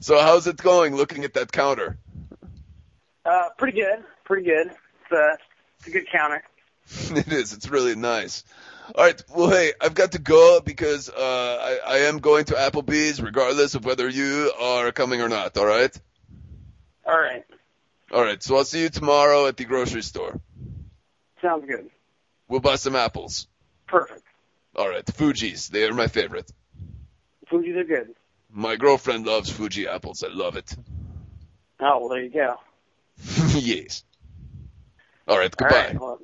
[0.00, 1.98] So how's it going looking at that counter?
[3.24, 4.04] Uh, pretty good.
[4.24, 4.68] Pretty good.
[4.68, 5.38] It's a,
[5.78, 6.42] it's a good counter.
[7.10, 7.52] it is.
[7.52, 8.44] It's really nice.
[8.94, 9.22] All right.
[9.34, 13.74] Well, hey, I've got to go because uh, I, I am going to Applebee's, regardless
[13.74, 15.58] of whether you are coming or not.
[15.58, 15.94] All right.
[17.08, 17.44] All right.
[18.12, 18.42] All right.
[18.42, 20.38] So I'll see you tomorrow at the grocery store.
[21.40, 21.88] Sounds good.
[22.48, 23.48] We'll buy some apples.
[23.86, 24.22] Perfect.
[24.76, 25.04] All right.
[25.14, 25.68] Fuji's.
[25.68, 26.50] They are my favorite.
[27.48, 28.14] Fuji's are good.
[28.50, 30.22] My girlfriend loves Fuji apples.
[30.22, 30.74] I love it.
[31.80, 32.56] Oh, well, there you go.
[33.58, 34.04] yes.
[35.26, 35.54] All right.
[35.56, 35.76] Goodbye.
[35.76, 36.00] right.
[36.00, 36.18] Well,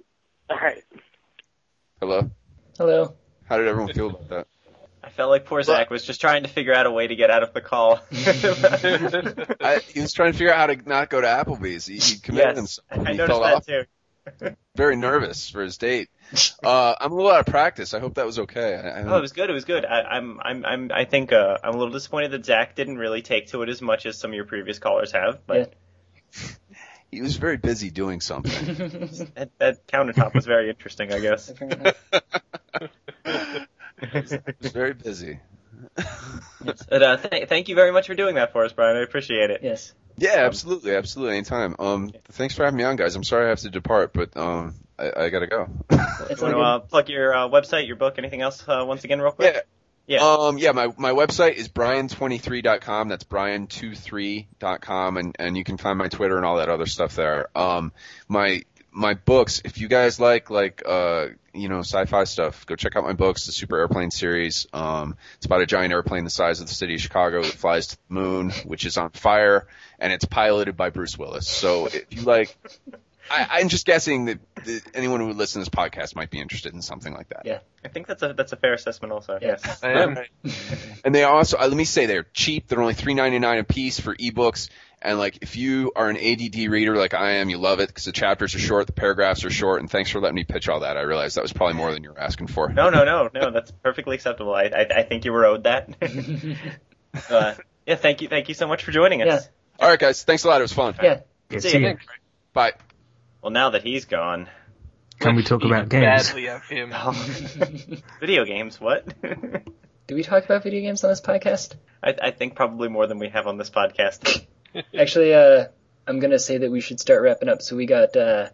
[0.51, 0.85] all right.
[2.01, 2.31] Hello.
[2.77, 3.15] Hello.
[3.47, 4.47] How did everyone feel about that?
[5.05, 7.31] I felt like poor Zach was just trying to figure out a way to get
[7.31, 8.01] out of the call.
[8.13, 11.85] I, he was trying to figure out how to not go to Applebee's.
[11.85, 13.07] He, he committed yes, himself.
[13.07, 13.67] I He noticed that off.
[13.67, 14.57] too.
[14.75, 16.09] Very nervous for his date.
[16.63, 17.93] Uh, I'm a little out of practice.
[17.93, 18.75] I hope that was okay.
[18.75, 19.51] I, I Oh, it was good.
[19.51, 19.85] It was good.
[19.85, 23.21] I, I'm, I'm, I'm, I think uh, I'm a little disappointed that Zach didn't really
[23.21, 25.47] take to it as much as some of your previous callers have.
[25.47, 25.75] But
[27.11, 28.77] he was very busy doing something.
[29.35, 31.53] that, that countertop was very interesting, I guess.
[34.11, 34.31] Fair enough.
[34.47, 35.39] he was very busy.
[36.65, 38.97] But, uh, th- thank you very much for doing that for us, Brian.
[38.97, 39.61] I appreciate it.
[39.63, 39.93] yes.
[40.17, 41.75] Yeah, absolutely, absolutely, anytime.
[41.79, 43.17] Um, thanks for having me on, guys.
[43.17, 45.67] I'm sorry I have to depart, but um, I, I gotta go.
[45.91, 46.61] It's You all want to good.
[46.63, 49.55] uh, plug your uh, website, your book, anything else uh, once again, real quick?
[49.55, 49.61] yeah.
[50.07, 50.21] Yeah.
[50.21, 53.09] Um, yeah, my, my website is brian23.com.
[53.09, 57.49] That's brian23.com and, and you can find my Twitter and all that other stuff there.
[57.57, 57.91] Um,
[58.29, 62.97] my, my books, if you guys like, like, uh, you know, sci-fi stuff, go check
[62.97, 64.67] out my books, the Super Airplane series.
[64.73, 67.89] Um, it's about a giant airplane the size of the city of Chicago that flies
[67.89, 69.67] to the moon, which is on fire,
[69.99, 71.49] and it's piloted by Bruce Willis.
[71.49, 72.57] So if you like,
[73.31, 76.41] I, I'm just guessing that, that anyone who would listen to this podcast might be
[76.41, 77.43] interested in something like that.
[77.45, 77.61] Yeah.
[77.85, 79.39] I think that's a that's a fair assessment also.
[79.41, 79.57] Yeah.
[79.65, 79.83] Yes.
[79.83, 80.19] I am.
[81.05, 82.69] And they also, uh, let me say, they're cheap.
[82.69, 84.69] They're only three ninety nine a piece for ebooks.
[85.01, 88.05] And like, if you are an ADD reader like I am, you love it because
[88.05, 89.81] the chapters are short, the paragraphs are short.
[89.81, 90.97] And thanks for letting me pitch all that.
[90.97, 92.71] I realized that was probably more than you were asking for.
[92.71, 93.51] No, no, no, no.
[93.51, 94.55] That's perfectly acceptable.
[94.55, 95.91] I I, I think you were owed that.
[97.31, 97.55] uh,
[97.87, 97.97] yeah.
[97.97, 98.29] Thank you.
[98.29, 99.45] Thank you so much for joining us.
[99.45, 99.85] Yeah.
[99.85, 100.23] All right, guys.
[100.23, 100.61] Thanks a lot.
[100.61, 100.95] It was fun.
[101.03, 101.21] Yeah.
[101.51, 101.99] Yeah, See see you.
[102.55, 102.73] Bye.
[103.45, 104.49] Well, now that he's gone,
[105.19, 106.29] Can we talk about games?
[106.29, 106.95] Badly of him.
[108.19, 108.81] video games.
[108.81, 109.07] What?
[110.07, 111.75] Do we talk about video games on this podcast?
[112.03, 114.47] I, I think probably more than we have on this podcast.
[114.99, 115.67] Actually, uh,
[116.07, 117.61] I'm gonna say that we should start wrapping up.
[117.61, 118.49] So we got, uh,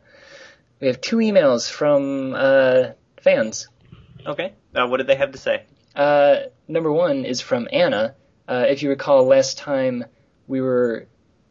[0.81, 2.87] we have two emails from, uh,
[3.21, 3.69] fans.
[4.27, 4.55] Okay.
[4.75, 5.67] Uh, what did they have to say?
[5.95, 8.17] Uh, number one is from Anna.
[8.49, 10.05] Uh, if you recall, last time
[10.49, 11.07] we were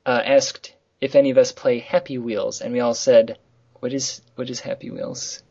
[0.06, 3.38] uh, asked if any of us play Happy Wheels, and we all said,
[3.80, 5.44] "What is what is Happy Wheels?"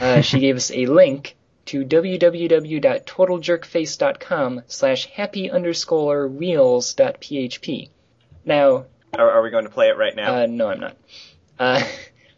[0.00, 1.36] Uh, she gave us a link
[1.66, 7.88] to www.totaljerkface.com slash happy underscore wheels dot php.
[8.44, 8.84] Now,
[9.14, 10.42] Are, are we going to play it right now?
[10.42, 10.96] uh, no, I'm not.
[11.58, 11.82] Uh,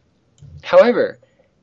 [0.62, 1.18] however,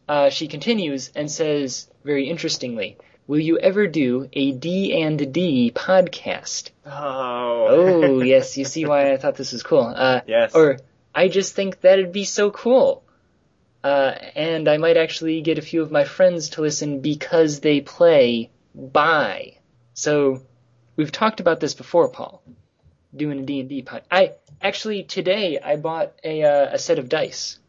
[0.10, 5.72] uh, she continues and says very interestingly, "Will you ever do a D and D
[5.74, 7.68] podcast?" oh.
[7.70, 9.82] Oh, yes, you see why I thought this was cool.
[9.96, 10.54] Uh, Yes.
[10.56, 10.78] Or
[11.16, 13.04] I just think that'd be so cool.
[13.84, 17.82] Uh, and I might actually get a few of my friends to listen because they
[17.82, 19.58] play by.
[19.94, 20.42] So
[20.96, 22.42] we've talked about this before, Paul.
[23.16, 24.04] Doing a D&D pod.
[24.10, 27.60] I actually today I bought a uh, a set of dice.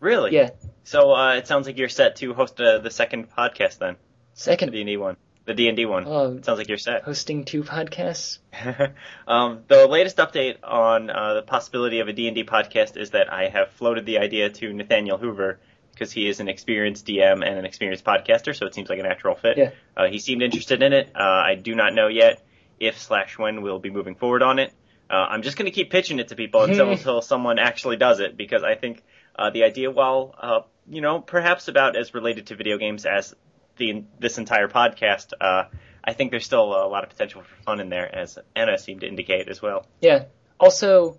[0.00, 0.32] Really?
[0.34, 0.50] Yeah.
[0.84, 4.05] So uh, it sounds like you're set to host uh, the second podcast then, the
[4.36, 5.16] Second D and D one,
[5.46, 6.04] the D and D one.
[6.06, 6.40] Oh.
[6.42, 7.02] Sounds like you're set.
[7.02, 8.38] hosting two podcasts.
[9.26, 13.48] um, the latest update on uh, the possibility of a D&D podcast is that I
[13.48, 15.58] have floated the idea to Nathaniel Hoover
[15.92, 19.02] because he is an experienced DM and an experienced podcaster, so it seems like a
[19.02, 19.56] natural fit.
[19.56, 19.70] Yeah.
[19.96, 21.08] Uh, he seemed interested in it.
[21.14, 22.44] Uh, I do not know yet
[22.78, 24.70] if slash when we'll be moving forward on it.
[25.08, 28.20] Uh, I'm just going to keep pitching it to people until, until someone actually does
[28.20, 29.02] it because I think
[29.34, 33.34] uh, the idea, while uh, you know perhaps about as related to video games as
[33.76, 35.64] the this entire podcast, uh,
[36.04, 39.00] I think there's still a lot of potential for fun in there, as Anna seemed
[39.00, 39.86] to indicate as well.
[40.00, 40.24] Yeah.
[40.58, 41.18] Also,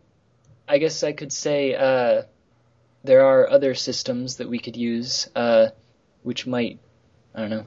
[0.68, 2.24] I guess I could say uh,
[3.04, 5.68] there are other systems that we could use, uh,
[6.24, 6.80] which might,
[7.36, 7.66] I don't know,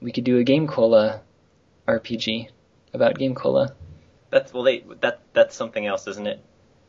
[0.00, 1.22] we could do a Game Cola
[1.86, 2.48] RPG
[2.92, 3.74] about Game Cola.
[4.30, 6.44] That's well, they that that's something else, isn't it?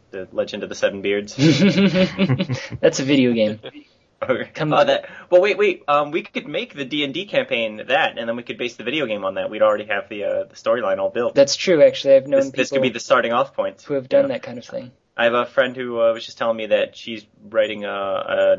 [0.10, 1.36] The Legend of the Seven Beards.
[2.82, 3.60] That's a video game.
[4.56, 5.10] Come oh, that.
[5.30, 5.84] Well, wait, wait.
[5.88, 8.76] Um, we could make the D and D campaign that, and then we could base
[8.76, 9.50] the video game on that.
[9.50, 11.36] We'd already have the uh, the storyline all built.
[11.36, 12.16] That's true, actually.
[12.16, 13.82] I've known this, this could be the starting off point.
[13.84, 14.34] who have done you know?
[14.34, 14.92] that kind of thing.
[15.16, 18.58] I have a friend who uh, was just telling me that she's writing a, a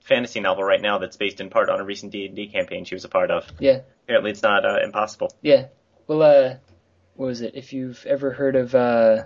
[0.00, 2.84] fantasy novel right now that's based in part on a recent D and D campaign
[2.84, 3.46] she was a part of.
[3.58, 3.80] Yeah.
[4.04, 5.30] Apparently, it's not uh, impossible.
[5.42, 5.66] Yeah.
[6.06, 6.54] Well, uh,
[7.14, 7.54] what was it?
[7.54, 9.24] If you've ever heard of uh,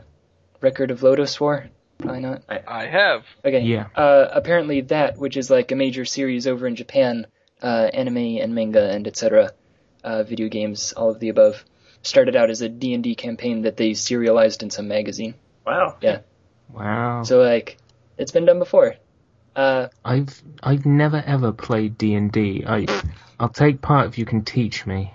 [0.61, 1.71] Record of Lodoss War,
[2.03, 2.43] probably not.
[2.49, 3.25] I have.
[3.45, 3.61] Okay.
[3.61, 3.87] Yeah.
[3.95, 7.27] Uh, apparently that, which is like a major series over in Japan,
[7.63, 9.53] uh, anime and manga and etc.,
[10.05, 11.65] uh, video games, all of the above,
[12.03, 15.35] started out as a D&D campaign that they serialized in some magazine.
[15.65, 15.97] Wow.
[16.01, 16.21] Yeah.
[16.71, 17.23] Wow.
[17.23, 17.79] So like,
[18.19, 18.97] it's been done before.
[19.55, 22.65] Uh, I've I've never ever played D and D.
[22.67, 22.87] I
[23.39, 25.13] I'll take part if you can teach me.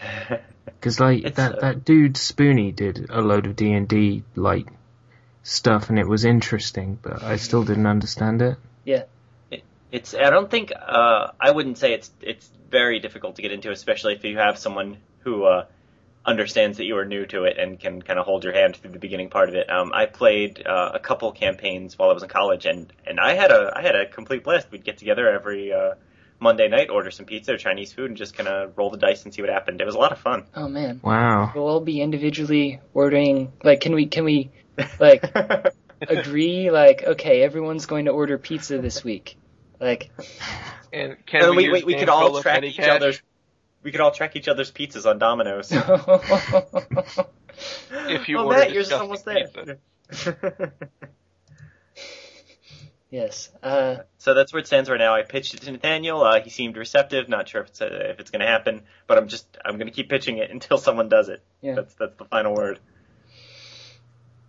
[0.80, 4.66] Because like that uh, that dude Spoony did a load of D and D like
[5.46, 8.56] stuff, and it was interesting, but I still didn't understand it.
[8.84, 9.04] Yeah.
[9.92, 10.14] It's.
[10.14, 10.72] I don't think.
[10.76, 12.10] Uh, I wouldn't say it's.
[12.20, 15.66] It's very difficult to get into, especially if you have someone who uh,
[16.24, 18.90] understands that you are new to it and can kind of hold your hand through
[18.90, 19.70] the beginning part of it.
[19.70, 23.34] Um, I played uh, a couple campaigns while I was in college, and and I
[23.34, 24.70] had a I had a complete blast.
[24.72, 25.94] We'd get together every uh,
[26.40, 29.24] Monday night, order some pizza or Chinese food, and just kind of roll the dice
[29.24, 29.80] and see what happened.
[29.80, 30.44] It was a lot of fun.
[30.56, 31.00] oh man.
[31.02, 31.52] Wow.
[31.54, 34.50] We'll all be individually ordering, like, can we, can we,
[35.00, 35.24] like,
[36.00, 39.36] agree, like, okay, everyone's going to order pizza this week.
[39.80, 40.10] Like,
[40.92, 42.88] And can and we, we, we, we could all track each Cash?
[42.88, 43.22] other's.
[43.82, 45.70] We could all track each other's pizzas on Domino's.
[48.08, 49.46] If you oh, order Matt, yours is almost there.
[53.10, 53.50] yes.
[53.62, 55.14] Uh, so that's where it stands right now.
[55.14, 56.22] I pitched it to Nathaniel.
[56.22, 57.28] Uh, he seemed receptive.
[57.28, 59.86] Not sure if it's uh, if it's going to happen, but I'm just I'm going
[59.86, 61.42] to keep pitching it until someone does it.
[61.62, 61.74] Yeah.
[61.74, 62.78] That's that's the final word.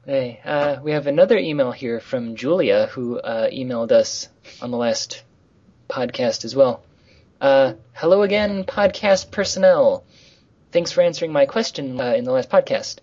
[0.09, 4.29] Hey, uh, we have another email here from Julia who uh, emailed us
[4.61, 5.21] on the last
[5.89, 6.81] podcast as well.
[7.41, 10.05] Uh, hello again, podcast personnel.
[10.71, 12.99] Thanks for answering my question uh, in the last podcast.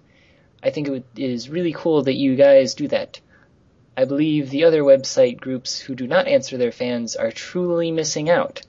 [0.62, 3.20] I think it is really cool that you guys do that.
[3.98, 8.30] I believe the other website groups who do not answer their fans are truly missing
[8.30, 8.62] out.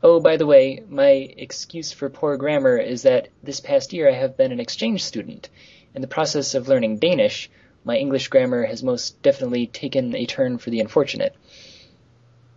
[0.00, 4.12] Oh, by the way, my excuse for poor grammar is that this past year I
[4.14, 5.48] have been an exchange student.
[5.94, 7.50] In the process of learning Danish,
[7.84, 11.34] my English grammar has most definitely taken a turn for the unfortunate.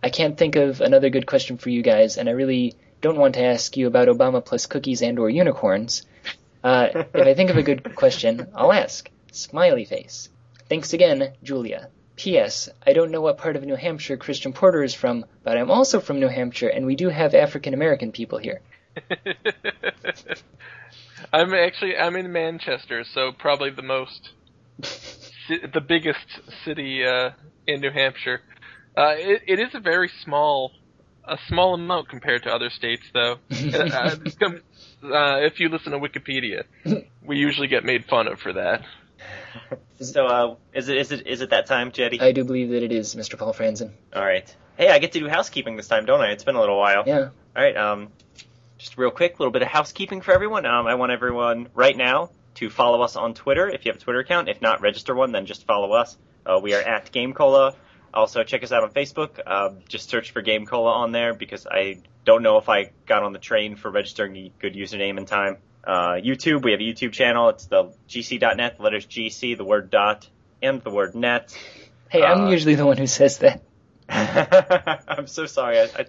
[0.02, 3.34] I can't think of another good question for you guys, and I really don't want
[3.34, 6.04] to ask you about Obama plus cookies and or unicorns.
[6.62, 9.10] Uh, if I think of a good question, I'll ask.
[9.32, 10.28] Smiley face.
[10.68, 11.88] Thanks again, Julia.
[12.16, 12.68] P.S.
[12.86, 15.98] I don't know what part of New Hampshire Christian Porter is from, but I'm also
[16.00, 18.60] from New Hampshire, and we do have African American people here.
[21.32, 24.30] I'm actually I'm in Manchester, so probably the most
[24.78, 26.26] the biggest
[26.64, 27.30] city uh,
[27.66, 28.40] in New Hampshire.
[28.96, 30.72] Uh, it, it is a very small
[31.24, 33.36] a small amount compared to other states, though.
[33.50, 36.64] uh, uh, if you listen to Wikipedia,
[37.24, 38.82] we usually get made fun of for that.
[40.00, 42.20] So, uh, is it is it is it that time, Jetty?
[42.20, 43.38] I do believe that it is, Mr.
[43.38, 43.92] Paul Franzen.
[44.14, 44.52] All right.
[44.76, 46.32] Hey, I get to do housekeeping this time, don't I?
[46.32, 47.04] It's been a little while.
[47.06, 47.28] Yeah.
[47.56, 47.76] All right.
[47.76, 48.08] Um,
[48.82, 50.66] just real quick, a little bit of housekeeping for everyone.
[50.66, 54.04] Um, I want everyone right now to follow us on Twitter if you have a
[54.04, 54.48] Twitter account.
[54.48, 55.30] If not, register one.
[55.30, 56.18] Then just follow us.
[56.44, 57.74] Uh, we are at Game Cola.
[58.12, 59.38] Also, check us out on Facebook.
[59.46, 63.22] Uh, just search for Game Cola on there because I don't know if I got
[63.22, 65.58] on the train for registering a good username in time.
[65.84, 67.50] Uh, YouTube, we have a YouTube channel.
[67.50, 70.28] It's the gc.net, the letters GC, the word dot,
[70.60, 71.56] and the word net.
[72.08, 73.62] Hey, I'm Uh, usually the one who says that.
[74.08, 75.78] I'm so sorry.
[75.78, 76.06] I, I,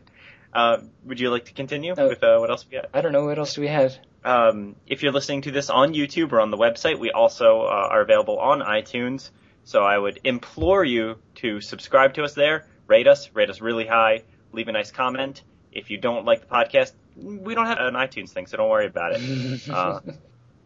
[0.53, 2.07] uh, would you like to continue Oh.
[2.09, 2.85] with uh, what else we got?
[2.93, 3.95] I don't know what else do we have.
[4.23, 7.87] Um, if you're listening to this on YouTube or on the website, we also uh,
[7.91, 9.29] are available on iTunes.
[9.65, 13.85] So I would implore you to subscribe to us there, rate us, rate us really
[13.85, 15.41] high, leave a nice comment.
[15.71, 18.87] If you don't like the podcast, we don't have an iTunes thing, so don't worry
[18.87, 19.61] about it.
[19.69, 19.99] Uh,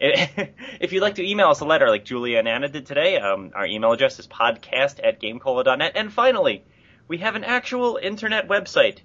[0.00, 3.50] if you'd like to email us a letter like Julia and Anna did today, um,
[3.54, 5.92] our email address is podcast at gamecola.net.
[5.96, 6.62] And finally,
[7.08, 8.98] we have an actual internet website,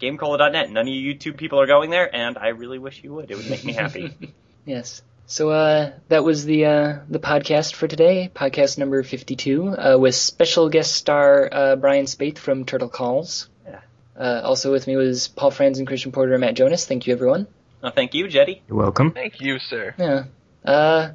[0.00, 0.70] gamecola.net.
[0.70, 3.30] None of you YouTube people are going there, and I really wish you would.
[3.30, 4.16] It would make me happy.
[4.66, 5.02] Yes.
[5.26, 10.14] So uh, that was the uh, the podcast for today, podcast number 52, uh, with
[10.14, 13.48] special guest star uh, Brian Spaeth from Turtle Calls.
[13.64, 13.80] Yeah.
[14.18, 16.84] Uh, also with me was Paul Franzen Christian Porter and Matt Jonas.
[16.84, 17.46] Thank you, everyone.
[17.80, 18.62] well, thank you, Jetty.
[18.68, 19.12] You're welcome.
[19.12, 19.94] Thank you, sir.
[19.98, 20.24] Yeah.
[20.64, 21.12] Uh,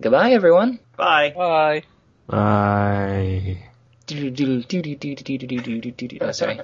[0.00, 0.78] goodbye, everyone.
[0.96, 1.34] Bye.
[1.36, 1.82] Bye.
[2.28, 3.58] Bye.
[6.22, 6.60] Oh, sorry.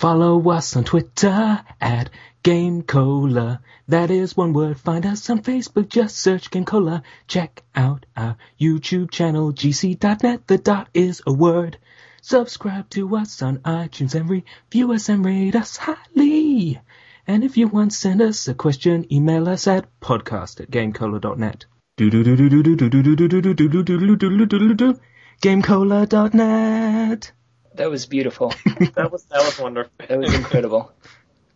[0.00, 2.08] Follow us on Twitter at
[2.42, 3.58] Gamecola.
[3.86, 4.80] That is one word.
[4.80, 5.90] Find us on Facebook.
[5.90, 7.02] Just search Gamecola.
[7.28, 10.46] Check out our YouTube channel, gc.net.
[10.46, 11.76] The dot is a word.
[12.22, 16.80] Subscribe to us on iTunes and review us and rate us highly.
[17.26, 19.04] And if you want, send us a question.
[19.12, 21.66] Email us at podcast at gamecola.net.
[25.42, 27.32] Gamecola.net.
[27.74, 28.52] That was beautiful.
[28.94, 29.92] That was that was wonderful.
[30.08, 30.92] That was incredible.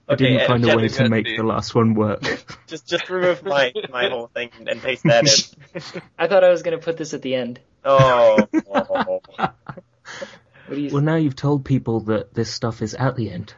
[0.08, 1.36] I Okay, didn't find a way to make Guthrie.
[1.38, 2.22] the last one work.
[2.66, 6.02] Just just remove my my whole thing and paste that in.
[6.18, 7.60] I thought I was going to put this at the end.
[7.84, 8.38] Oh.
[10.66, 13.54] What do you well, now you've told people that this stuff is at the end.